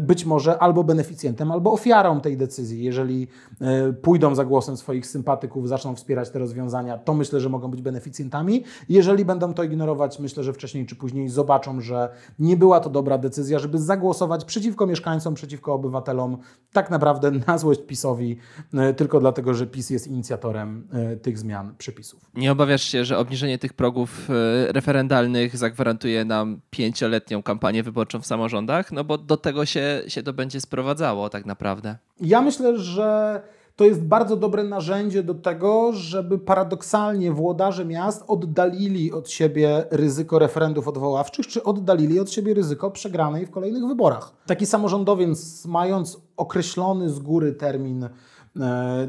[0.00, 2.84] być może albo beneficjentem, albo ofiarą tej decyzji.
[2.84, 3.28] Jeżeli
[3.60, 7.82] e, pójdą za głosem swoich sympatyków, zaczną wspierać te rozwiązania, to myślę, że mogą być
[7.82, 8.64] beneficjentami.
[8.88, 12.08] Jeżeli będą to ignorować, myślę, że wcześniej czy później zobaczą, że
[12.38, 16.38] nie była to dobra decyzja, żeby zagłosować przeciwko mieszkańcom, przeciwko obywatelom,
[16.72, 18.36] tak naprawdę na złość PiSowi,
[18.74, 22.30] e, tylko dlatego, że PiS jest inicjatorem e, tych zmian przepisów.
[22.34, 28.26] Nie obawiasz się, że obniżenie tych progów e, referendalnych zagwarantuje nam pięcioletnią kampanię wyborczą w
[28.26, 28.92] samorządach?
[28.92, 31.96] No bo do tego się, się to będzie sprowadzało tak naprawdę.
[32.20, 33.40] Ja myślę, że
[33.76, 40.38] to jest bardzo dobre narzędzie do tego, żeby paradoksalnie włodarze miast oddalili od siebie ryzyko
[40.38, 44.32] referendów odwoławczych, czy oddalili od siebie ryzyko przegranej w kolejnych wyborach.
[44.46, 48.08] Taki samorządowiec, mając określony z góry termin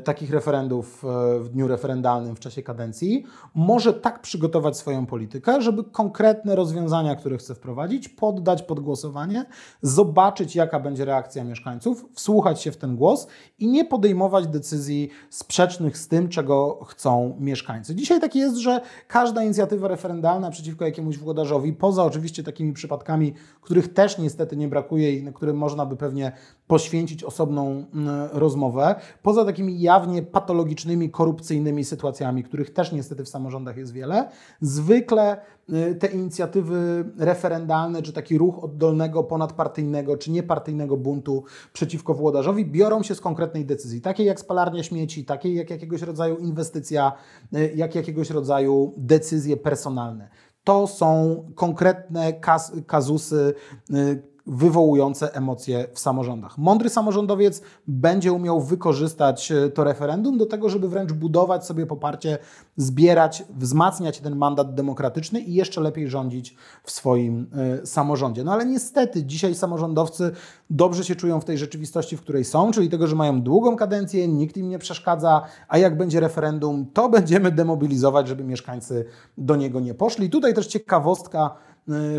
[0.04, 3.24] takich referendów e, w dniu referendalnym w czasie kadencji,
[3.56, 9.46] może tak przygotować swoją politykę, żeby konkretne rozwiązania, które chce wprowadzić, poddać pod głosowanie,
[9.82, 13.28] zobaczyć, jaka będzie reakcja mieszkańców, wsłuchać się w ten głos
[13.60, 17.96] i nie podejmować decyzji sprzecznych z tym, czego chcą mieszkańcy.
[17.96, 23.94] Dzisiaj tak jest, że każda inicjatywa referendalna przeciwko jakiemuś włodarzowi, poza oczywiście takimi przypadkami, których
[23.94, 26.32] też niestety nie brakuje i na które można by pewnie
[26.68, 33.78] poświęcić osobną mm, rozmowę, poza takimi jawnie patologicznymi, korupcyjnymi sytuacjami, których też niestety w samorządach
[33.78, 34.30] jest wiele,
[34.62, 35.38] zwykle
[35.70, 41.44] y, te inicjatywy referendalne, czy taki ruch oddolnego, ponadpartyjnego, czy niepartyjnego buntu
[41.74, 46.38] przeciwko włodarzowi biorą się z konkretnej decyzji, takiej jak spalarnia śmieci, takiej jak jakiegoś rodzaju
[46.38, 47.12] inwestycja,
[47.56, 50.30] y, jak jakiegoś rodzaju decyzje personalne.
[50.64, 53.54] To są konkretne kas, kazusy,
[53.92, 56.58] y, wywołujące emocje w samorządach.
[56.58, 62.38] Mądry samorządowiec będzie umiał wykorzystać e, to referendum do tego, żeby wręcz budować sobie poparcie,
[62.78, 67.48] zbierać, wzmacniać ten mandat demokratyczny i jeszcze lepiej rządzić w swoim
[67.84, 68.44] y, samorządzie.
[68.44, 70.32] No ale niestety dzisiaj samorządowcy
[70.70, 74.28] dobrze się czują w tej rzeczywistości, w której są, czyli tego, że mają długą kadencję,
[74.28, 79.06] nikt im nie przeszkadza, a jak będzie referendum, to będziemy demobilizować, żeby mieszkańcy
[79.38, 80.30] do niego nie poszli.
[80.30, 81.56] Tutaj też ciekawostka,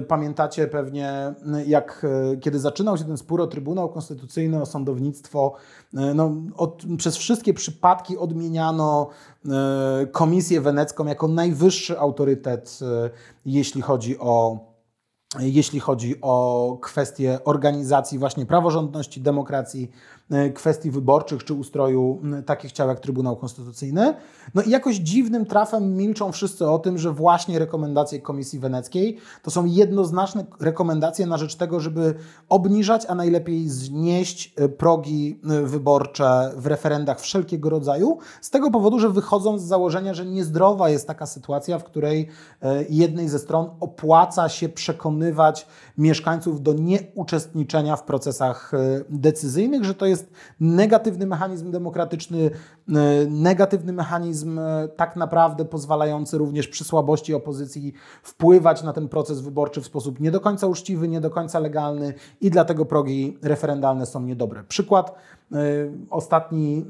[0.09, 5.55] Pamiętacie pewnie, y, jak y, kiedy zaczynał się ten spór o Trybunał Konstytucyjny, o sądownictwo,
[5.95, 9.09] y, no, od, przez wszystkie przypadki odmieniano
[9.45, 9.49] y,
[10.07, 13.11] Komisję Wenecką jako najwyższy autorytet, y,
[13.47, 14.59] jeśli chodzi o
[15.39, 19.91] jeśli chodzi o kwestie organizacji właśnie praworządności, demokracji,
[20.55, 24.15] kwestii wyborczych czy ustroju takich ciał jak Trybunał Konstytucyjny.
[24.55, 29.51] No i jakoś dziwnym trafem milczą wszyscy o tym, że właśnie rekomendacje Komisji Weneckiej to
[29.51, 32.15] są jednoznaczne rekomendacje na rzecz tego, żeby
[32.49, 38.99] obniżać, a najlepiej znieść e, progi e, wyborcze w referendach wszelkiego rodzaju, z tego powodu,
[38.99, 42.29] że wychodzą z założenia, że niezdrowa jest taka sytuacja, w której
[42.63, 45.67] e, jednej ze stron opłaca się przekonywać
[45.99, 48.79] mieszkańców do nieuczestniczenia w procesach e,
[49.11, 50.16] decyzyjnych, że to jest
[50.61, 52.51] negatywny mechanizm demokratyczny,
[52.89, 52.91] e,
[53.29, 59.81] negatywny mechanizm e, tak naprawdę pozwalający również przy słabości opozycji wpływać na ten proces wyborczy
[59.81, 64.23] w sposób nie do końca uczciwy, nie do końca legalny i dlatego progi referendalne są
[64.23, 64.65] niedobre.
[64.65, 65.15] Przykład
[66.11, 66.87] Ostatni,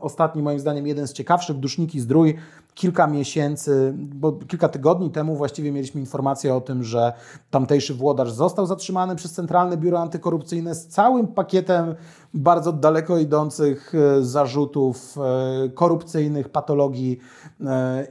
[0.00, 2.36] ostatni, moim zdaniem, jeden z ciekawszych, Duszniki Zdrój,
[2.74, 7.12] kilka miesięcy, bo kilka tygodni temu właściwie mieliśmy informację o tym, że
[7.50, 11.94] tamtejszy włodarz został zatrzymany przez Centralne Biuro Antykorupcyjne z całym pakietem
[12.34, 17.18] bardzo daleko idących e, zarzutów e, korupcyjnych, patologii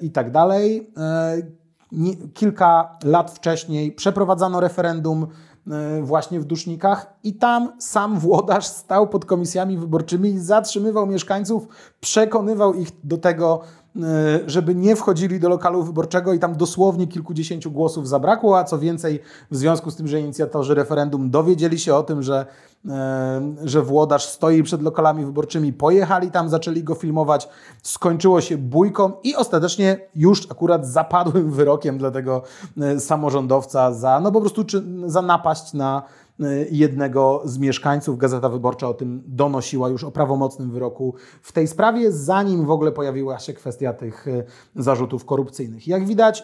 [0.02, 0.32] i tak.
[2.34, 5.28] Kilka lat wcześniej przeprowadzano referendum
[5.68, 11.68] e, właśnie w Dusznikach i tam sam włodarz stał pod komisjami wyborczymi i zatrzymywał mieszkańców,
[12.00, 13.62] przekonywał ich do tego,
[14.48, 19.20] żeby nie wchodzili do lokalu wyborczego i tam dosłownie kilkudziesięciu głosów zabrakło, a co więcej,
[19.52, 22.46] w związku z tym, że inicjatorzy referendum dowiedzieli się o tym, że,
[23.64, 27.50] że włodarz stoi przed lokalami wyborczymi, pojechali tam, zaczęli go filmować,
[27.84, 32.42] skończyło się bójką i ostatecznie już akurat zapadłym wyrokiem dla tego
[33.00, 36.04] samorządowca za, no po prostu czy, za napaść na
[36.72, 38.18] jednego z mieszkańców.
[38.18, 42.92] Gazeta Wyborcza o tym donosiła już o prawomocnym wyroku w tej sprawie, zanim w ogóle
[42.92, 44.44] pojawiła się kwestia tych y,
[44.76, 45.88] zarzutów korupcyjnych.
[45.88, 46.44] Jak widać,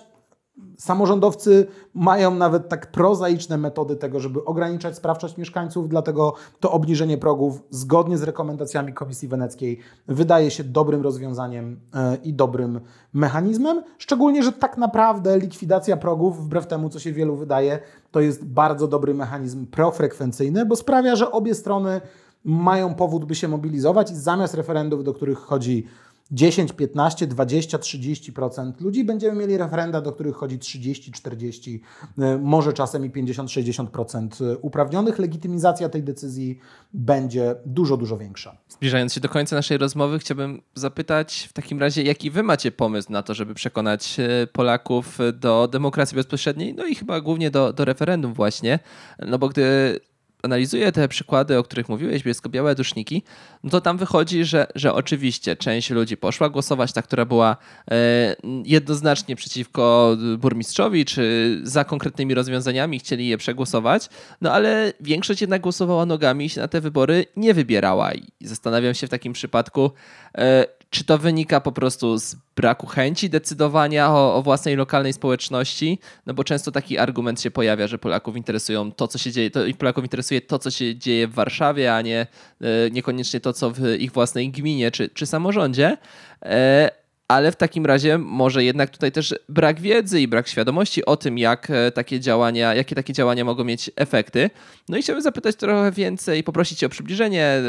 [0.77, 7.63] Samorządowcy mają nawet tak prozaiczne metody tego, żeby ograniczać sprawczość mieszkańców, dlatego to obniżenie progów
[7.69, 12.79] zgodnie z rekomendacjami Komisji Weneckiej wydaje się dobrym rozwiązaniem e, i dobrym
[13.13, 13.83] mechanizmem.
[13.97, 17.79] Szczególnie, że tak naprawdę likwidacja progów, wbrew temu, co się wielu wydaje,
[18.11, 22.01] to jest bardzo dobry mechanizm profrekwencyjny, bo sprawia, że obie strony
[22.43, 25.87] mają powód, by się mobilizować i zamiast referendów, do których chodzi
[26.31, 31.81] 10, 15, 20, 30% ludzi, będziemy mieli referenda, do których chodzi 30, 40,
[32.17, 35.19] e, może czasem i 50, 60% e, uprawnionych.
[35.19, 36.59] Legitymizacja tej decyzji
[36.93, 38.57] będzie dużo, dużo większa.
[38.69, 43.11] Zbliżając się do końca naszej rozmowy, chciałbym zapytać w takim razie, jaki wy macie pomysł
[43.11, 47.85] na to, żeby przekonać e, Polaków do demokracji bezpośredniej, no i chyba głównie do, do
[47.85, 48.79] referendum właśnie,
[49.19, 49.99] no bo gdy
[50.43, 53.23] analizuję te przykłady, o których mówiłeś, bielsko-białe duszniki,
[53.63, 57.57] no to tam wychodzi, że, że oczywiście część ludzi poszła głosować, ta, która była
[57.91, 58.35] e,
[58.65, 64.09] jednoznacznie przeciwko burmistrzowi, czy za konkretnymi rozwiązaniami chcieli je przegłosować,
[64.41, 68.13] no ale większość jednak głosowała nogami i się na te wybory nie wybierała.
[68.13, 69.91] I zastanawiam się w takim przypadku,
[70.37, 75.99] e, czy to wynika po prostu z braku chęci decydowania o, o, własnej lokalnej społeczności?
[76.25, 79.59] No bo często taki argument się pojawia, że Polaków interesują to, co się dzieje, to,
[79.77, 82.27] Polaków interesuje to, co się dzieje w Warszawie, a nie
[82.61, 85.97] e, niekoniecznie to, co w ich własnej gminie czy, czy samorządzie.
[86.41, 86.91] E,
[87.27, 91.37] ale w takim razie może jednak tutaj też brak wiedzy i brak świadomości o tym,
[91.37, 94.49] jak e, takie działania, jakie takie działania mogą mieć efekty.
[94.89, 97.61] No i chciałbym zapytać trochę więcej, poprosić Cię o przybliżenie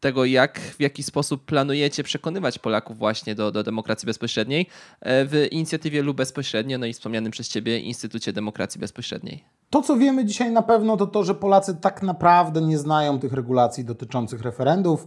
[0.00, 4.66] tego, jak, w jaki sposób planujecie przekonywać Polaków właśnie do, do demokracji bezpośredniej
[5.00, 9.44] e, w inicjatywie lub bezpośrednio, no i wspomnianym przez Ciebie Instytucie Demokracji Bezpośredniej.
[9.70, 13.32] To, co wiemy dzisiaj na pewno, to to, że Polacy tak naprawdę nie znają tych
[13.32, 15.06] regulacji dotyczących referendów.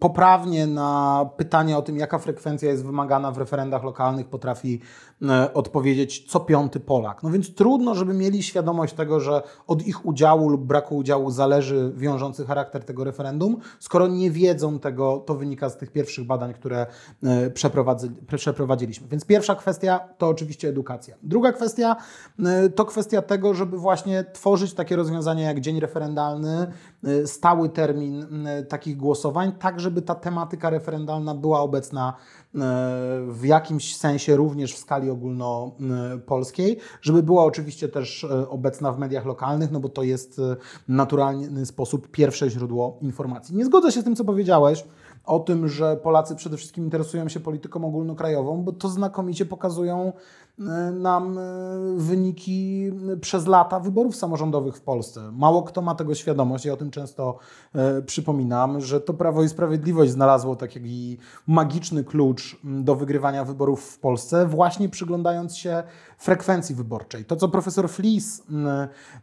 [0.00, 4.80] Poprawnie na pytanie o tym, jaka frekwencja jest wymagana w referendach lokalnych, potrafi
[5.22, 7.22] e, odpowiedzieć co piąty Polak.
[7.22, 11.92] No więc trudno, żeby mieli świadomość tego, że od ich udziału lub braku udziału zależy
[11.96, 13.56] wiążący charakter tego referendum.
[13.80, 16.86] Skoro nie wiedzą tego, to wynika z tych pierwszych badań, które
[17.22, 17.50] e,
[18.26, 19.08] przeprowadziliśmy.
[19.08, 21.16] Więc pierwsza kwestia to oczywiście edukacja.
[21.22, 21.96] Druga kwestia
[22.44, 26.66] e, to kwestia tego, żeby właśnie tworzyć takie rozwiązania jak dzień referendalny,
[27.06, 32.14] y, stały termin y, takich głosowań, tak żeby ta tematyka referendalna była obecna
[32.54, 32.58] y,
[33.28, 39.70] w jakimś sensie również w skali ogólnopolskiej, żeby była oczywiście też obecna w mediach lokalnych,
[39.70, 40.40] no bo to jest
[40.88, 43.56] naturalny sposób pierwsze źródło informacji.
[43.56, 44.84] Nie zgodzę się z tym, co powiedziałeś
[45.24, 50.12] o tym, że Polacy przede wszystkim interesują się polityką ogólnokrajową, bo to znakomicie pokazują
[50.92, 51.42] nam e,
[51.96, 52.90] wyniki
[53.20, 55.30] przez lata wyborów samorządowych w Polsce.
[55.32, 57.38] Mało kto ma tego świadomość, ja o tym często
[57.74, 63.98] e, przypominam, że to Prawo i Sprawiedliwość znalazło taki magiczny klucz do wygrywania wyborów w
[63.98, 65.82] Polsce, właśnie przyglądając się
[66.18, 67.24] frekwencji wyborczej.
[67.24, 68.42] To, co profesor Flis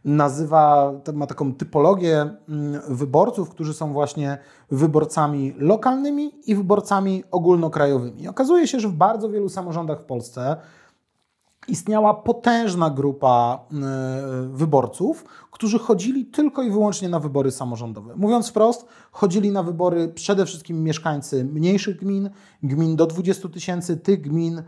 [0.04, 2.30] nazywa, ma taką typologię
[2.88, 4.38] wyborców, którzy są właśnie
[4.70, 8.28] wyborcami lokalnymi i wyborcami ogólnokrajowymi.
[8.28, 10.56] Okazuje się, że w bardzo wielu samorządach w Polsce
[11.68, 13.76] istniała potężna grupa e,
[14.48, 18.16] wyborców, którzy chodzili tylko i wyłącznie na wybory samorządowe.
[18.16, 22.30] Mówiąc wprost, chodzili na wybory przede wszystkim mieszkańcy mniejszych gmin,
[22.62, 24.62] gmin do 20 tysięcy, tych gmin,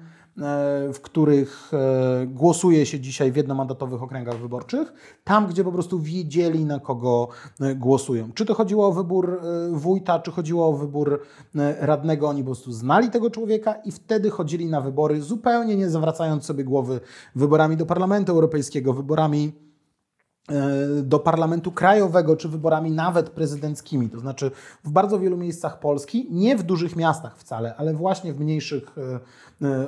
[0.92, 4.92] w których e, głosuje się dzisiaj w jednomandatowych okręgach wyborczych,
[5.24, 7.28] tam gdzie po prostu wiedzieli na kogo
[7.60, 8.32] e, głosują.
[8.34, 11.22] Czy to chodziło o wybór e, wójta, czy chodziło o wybór
[11.80, 16.44] radnego, oni po prostu znali tego człowieka i wtedy chodzili na wybory zupełnie nie zawracając
[16.44, 17.00] sobie głowy
[17.34, 19.52] wyborami do Parlamentu Europejskiego, wyborami
[21.02, 24.10] do parlamentu krajowego, czy wyborami nawet prezydenckimi.
[24.10, 24.50] To znaczy
[24.84, 29.20] w bardzo wielu miejscach Polski, nie w dużych miastach wcale, ale właśnie w mniejszych E,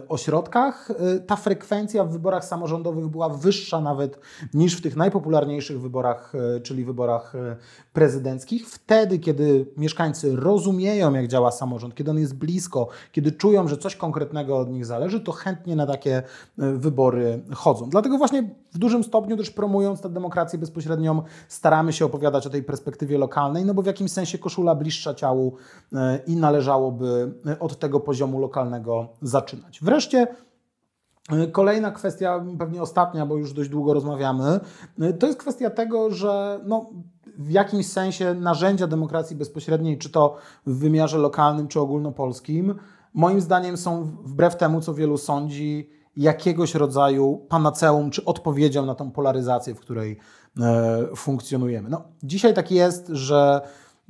[0.08, 4.18] ośrodkach, e, ta frekwencja w wyborach samorządowych była wyższa nawet
[4.54, 7.32] niż w tych najpopularniejszych wyborach, e, czyli wyborach
[7.92, 8.68] prezydenckich.
[8.68, 13.96] Wtedy, kiedy mieszkańcy rozumieją, jak działa samorząd, kiedy on jest blisko, kiedy czują, że coś
[13.96, 16.22] konkretnego od nich zależy, to chętnie na takie
[16.58, 17.90] wybory chodzą.
[17.90, 22.62] Dlatego właśnie w dużym stopniu też promując tę demokrację bezpośrednią, staramy się opowiadać o tej
[22.62, 25.56] perspektywie lokalnej, no bo w jakimś sensie koszula bliższa ciału
[25.92, 29.63] e, i należałoby e, od tego poziomu lokalnego zaczynać.
[29.82, 30.26] Wreszcie
[31.30, 34.60] e, Kolejna kwestia, pewnie ostatnia, bo już dość długo rozmawiamy,
[35.18, 36.90] to jest kwestia tego, że no,
[37.38, 40.36] w jakimś sensie narzędzia demokracji bezpośredniej, czy to
[40.66, 42.74] w wymiarze lokalnym, czy ogólnopolskim,
[43.14, 49.10] moim zdaniem są wbrew temu, co wielu sądzi, jakiegoś rodzaju panaceum czy odpowiedzią na tą
[49.10, 50.18] polaryzację, w której
[50.60, 51.90] e, funkcjonujemy.
[51.90, 53.60] No, dzisiaj tak jest, że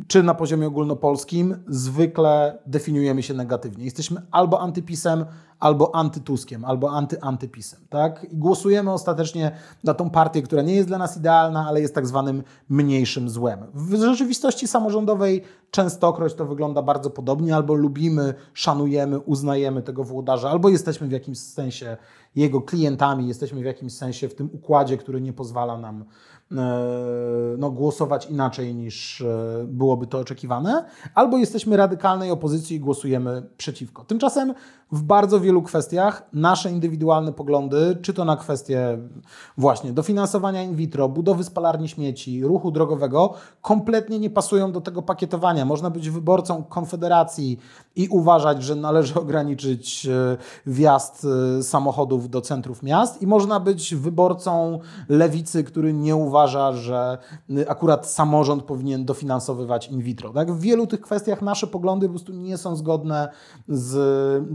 [0.06, 3.84] czy na poziomie ogólnopolskim zwykle definiujemy się negatywnie.
[3.84, 5.24] Jesteśmy albo antypisem,
[5.60, 7.80] albo antytuskiem, albo antyantypisem.
[7.88, 8.26] Tak?
[8.32, 9.52] I głosujemy ostatecznie
[9.84, 13.60] na tą partię, która nie jest dla nas idealna, ale jest tak zwanym mniejszym złem.
[13.74, 20.68] W rzeczywistości samorządowej częstokroć to wygląda bardzo podobnie, albo lubimy, szanujemy, uznajemy tego włodarza, albo
[20.68, 21.96] jesteśmy w jakimś sensie
[22.34, 26.04] jego klientami, jesteśmy w jakimś sensie w tym układzie, który nie pozwala nam
[27.58, 30.84] no, głosować inaczej niż e, byłoby to oczekiwane,
[31.14, 34.04] albo jesteśmy radykalnej opozycji i głosujemy przeciwko.
[34.04, 34.54] Tymczasem
[34.92, 38.98] w bardzo wielu kwestiach nasze indywidualne poglądy, czy to na kwestie
[39.58, 45.64] właśnie dofinansowania in vitro, budowy spalarni śmieci, ruchu drogowego, kompletnie nie pasują do tego pakietowania.
[45.64, 47.58] Można być wyborcą Konfederacji
[47.96, 51.26] i uważać, że należy ograniczyć e, wjazd
[51.62, 54.78] samochodów do centrów miast, i można być wyborcą
[55.08, 57.18] lewicy, który nie uważa, że
[57.50, 60.30] y, akurat samorząd powinien dofinansowywać in vitro.
[60.30, 60.52] Tak?
[60.52, 63.28] W wielu tych kwestiach nasze poglądy po prostu nie są zgodne
[63.68, 63.94] z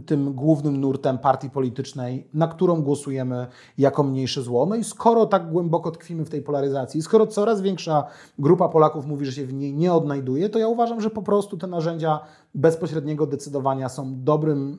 [0.06, 3.48] tym głównym nurtem partii politycznej, na którą głosujemy
[3.78, 4.66] jako mniejsze zło.
[4.66, 8.04] No i skoro tak głęboko tkwimy w tej polaryzacji, skoro coraz większa
[8.40, 11.58] grupa Polaków mówi, że się w niej nie odnajduje, to ja uważam, że po prostu
[11.58, 12.20] te narzędzia
[12.56, 14.78] bezpośredniego decydowania są dobrym,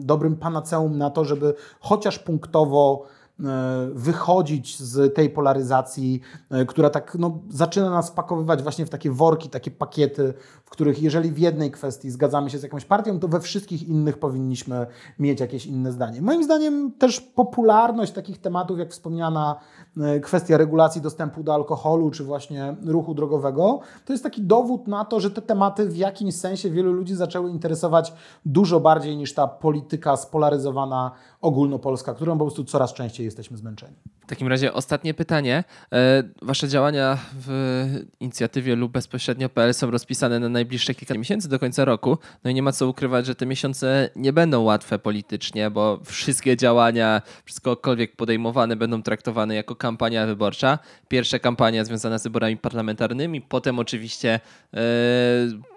[0.00, 3.06] y, dobrym panaceum na to, żeby chociaż punktowo
[3.40, 6.20] E, wychodzić z tej polaryzacji,
[6.50, 10.34] e, która tak no, zaczyna nas pakowywać właśnie w takie worki, takie pakiety,
[10.74, 14.86] których jeżeli w jednej kwestii zgadzamy się z jakąś partią, to we wszystkich innych powinniśmy
[15.18, 16.22] mieć jakieś inne zdanie.
[16.22, 19.60] Moim zdaniem też popularność takich tematów, jak wspomniana
[20.00, 25.04] e, kwestia regulacji dostępu do alkoholu, czy właśnie ruchu drogowego, to jest taki dowód na
[25.04, 28.12] to, że te tematy w jakimś sensie wielu ludzi zaczęły interesować
[28.44, 31.10] dużo bardziej niż ta polityka spolaryzowana
[31.40, 33.96] ogólnopolska, którą po prostu coraz częściej jesteśmy zmęczeni.
[34.24, 35.64] W takim razie ostatnie pytanie.
[35.92, 37.86] E, wasze działania w
[38.20, 42.18] inicjatywie lub bezpośrednio.pl są rozpisane na najbliższe kilka miesięcy do końca roku.
[42.44, 46.56] No i nie ma co ukrywać, że te miesiące nie będą łatwe politycznie, bo wszystkie
[46.56, 50.78] działania, wszystkokolwiek podejmowane będą traktowane jako kampania wyborcza.
[51.08, 54.40] Pierwsze kampania związane z wyborami parlamentarnymi, potem oczywiście
[54.74, 54.80] e,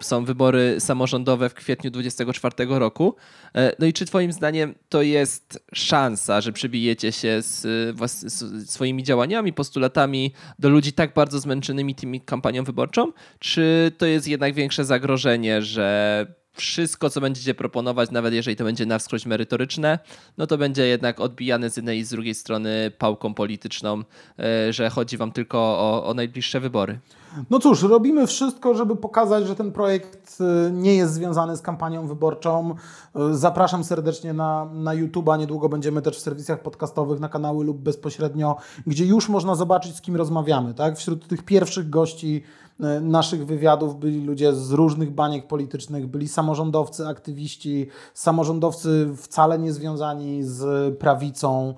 [0.02, 3.16] są wybory samorządowe w kwietniu 2024 roku.
[3.56, 7.62] E, no i czy twoim zdaniem to jest szansa, że przybijecie się z,
[8.12, 13.12] z swoimi działaniami, postulatami do ludzi tak bardzo zmęczonymi tymi kampanią wyborczą?
[13.40, 18.86] Czy to jest jednak większe zagrożenie, że wszystko, co będziecie proponować, nawet jeżeli to będzie
[18.86, 20.00] na wskroś merytoryczne,
[20.38, 24.04] no to będzie jednak odbijane z jednej i z drugiej strony pałką polityczną,
[24.40, 27.00] e, że chodzi wam tylko o, o najbliższe wybory.
[27.50, 32.08] No cóż, robimy wszystko, żeby pokazać, że ten projekt y, nie jest związany z kampanią
[32.08, 32.76] wyborczą.
[33.32, 35.40] Y, zapraszam serdecznie na, na YouTube'a.
[35.40, 38.56] Niedługo będziemy też w serwisach podcastowych, na kanały lub bezpośrednio,
[38.88, 40.74] gdzie już można zobaczyć, z kim rozmawiamy.
[40.74, 40.98] Tak?
[40.98, 42.44] Wśród tych pierwszych gości
[42.80, 49.74] y, naszych wywiadów byli ludzie z różnych baniek politycznych, byli samorządowcy, aktywiści, samorządowcy wcale nie
[49.74, 51.74] związani z prawicą.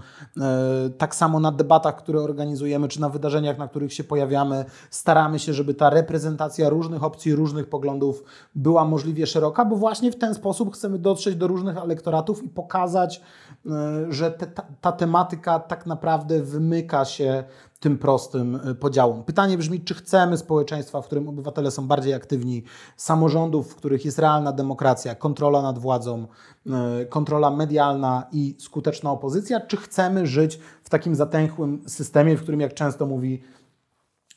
[0.97, 5.53] Tak samo na debatach, które organizujemy, czy na wydarzeniach, na których się pojawiamy, staramy się,
[5.53, 8.23] żeby ta reprezentacja różnych opcji, różnych poglądów
[8.55, 13.21] była możliwie szeroka, bo właśnie w ten sposób chcemy dotrzeć do różnych elektoratów i pokazać,
[13.65, 13.71] e,
[14.09, 17.43] że te, ta, ta tematyka tak naprawdę wymyka się
[17.79, 19.23] tym prostym e, podziałom.
[19.23, 22.63] Pytanie brzmi, czy chcemy społeczeństwa, w którym obywatele są bardziej aktywni,
[22.97, 26.27] samorządów, w których jest realna demokracja, kontrola nad władzą,
[26.67, 32.59] e, kontrola medialna i skuteczna opozycja, czy chcemy żyć w takim zatęchłym systemie, w którym,
[32.59, 33.41] jak często mówi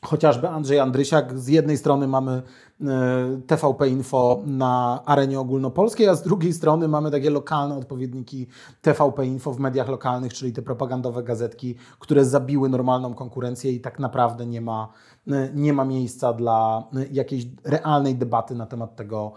[0.03, 1.39] chociażby Andrzej Andrysiak.
[1.39, 2.41] Z jednej strony mamy
[2.81, 8.47] e, TVP Info na arenie ogólnopolskiej, a z drugiej strony mamy takie lokalne odpowiedniki
[8.81, 13.99] TVP Info w mediach lokalnych, czyli te propagandowe gazetki, które zabiły normalną konkurencję i tak
[13.99, 14.87] naprawdę nie ma,
[15.27, 19.31] e, nie ma miejsca dla e, jakiejś realnej debaty na temat tego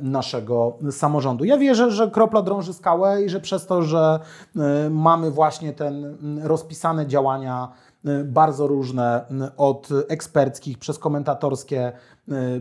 [0.00, 1.44] naszego samorządu.
[1.44, 4.20] Ja wierzę, że kropla drąży skałę i że przez to, że
[4.90, 7.72] mamy właśnie ten rozpisane działania
[8.24, 12.13] bardzo różne, y, od eksperckich, przez komentatorskie, y,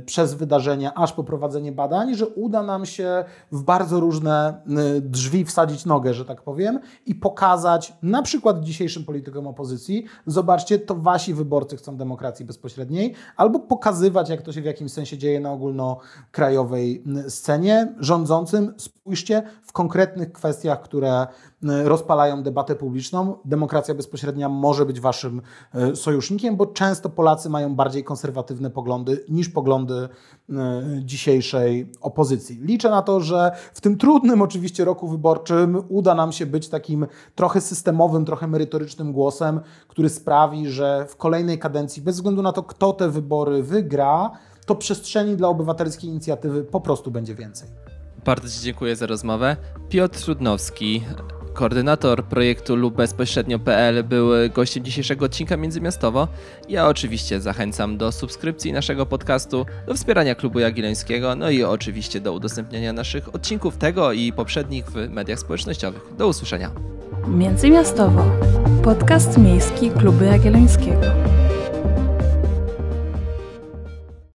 [0.05, 4.61] przez wydarzenia, aż po prowadzenie badań, że uda nam się w bardzo różne
[4.97, 10.80] y, drzwi wsadzić nogę, że tak powiem, i pokazać na przykład dzisiejszym politykom opozycji, zobaczcie,
[10.80, 15.39] to wasi wyborcy chcą demokracji bezpośredniej, albo pokazywać, jak to się w jakimś sensie dzieje
[15.39, 17.95] na ogólnokrajowej scenie.
[17.99, 21.28] Rządzącym spójrzcie w konkretnych kwestiach, które
[21.84, 23.36] rozpalają debatę publiczną.
[23.45, 25.41] Demokracja bezpośrednia może być waszym
[25.76, 30.53] y, sojusznikiem, bo często Polacy mają bardziej konserwatywne poglądy niż poglądy y,
[31.03, 32.59] dzisiejszej opozycji.
[32.61, 37.07] Liczę na to, że w tym trudnym oczywiście roku wyborczym uda nam się być takim
[37.35, 42.63] trochę systemowym, trochę merytorycznym głosem, który sprawi, że w kolejnej kadencji, bez względu na to,
[42.63, 44.31] kto te wybory wygra,
[44.65, 47.69] to przestrzeni dla obywatelskiej inicjatywy po prostu będzie więcej.
[48.25, 49.57] Bardzo Ci dziękuję za rozmowę.
[49.89, 51.03] Piotr Trudnowski,
[51.53, 56.27] koordynator projektu lub bezpośrednio.pl był gościem dzisiejszego odcinka Międzymiastowo.
[56.69, 62.33] Ja oczywiście zachęcam do subskrypcji naszego podcastu, do wspierania Klubu Jagiellońskiego, no i oczywiście do
[62.33, 66.01] udostępniania naszych odcinków tego i poprzednich w mediach społecznościowych.
[66.17, 66.71] Do usłyszenia.
[67.27, 68.25] Międzymiastowo.
[68.83, 71.42] Podcast miejski Klubu Jagiellońskiego.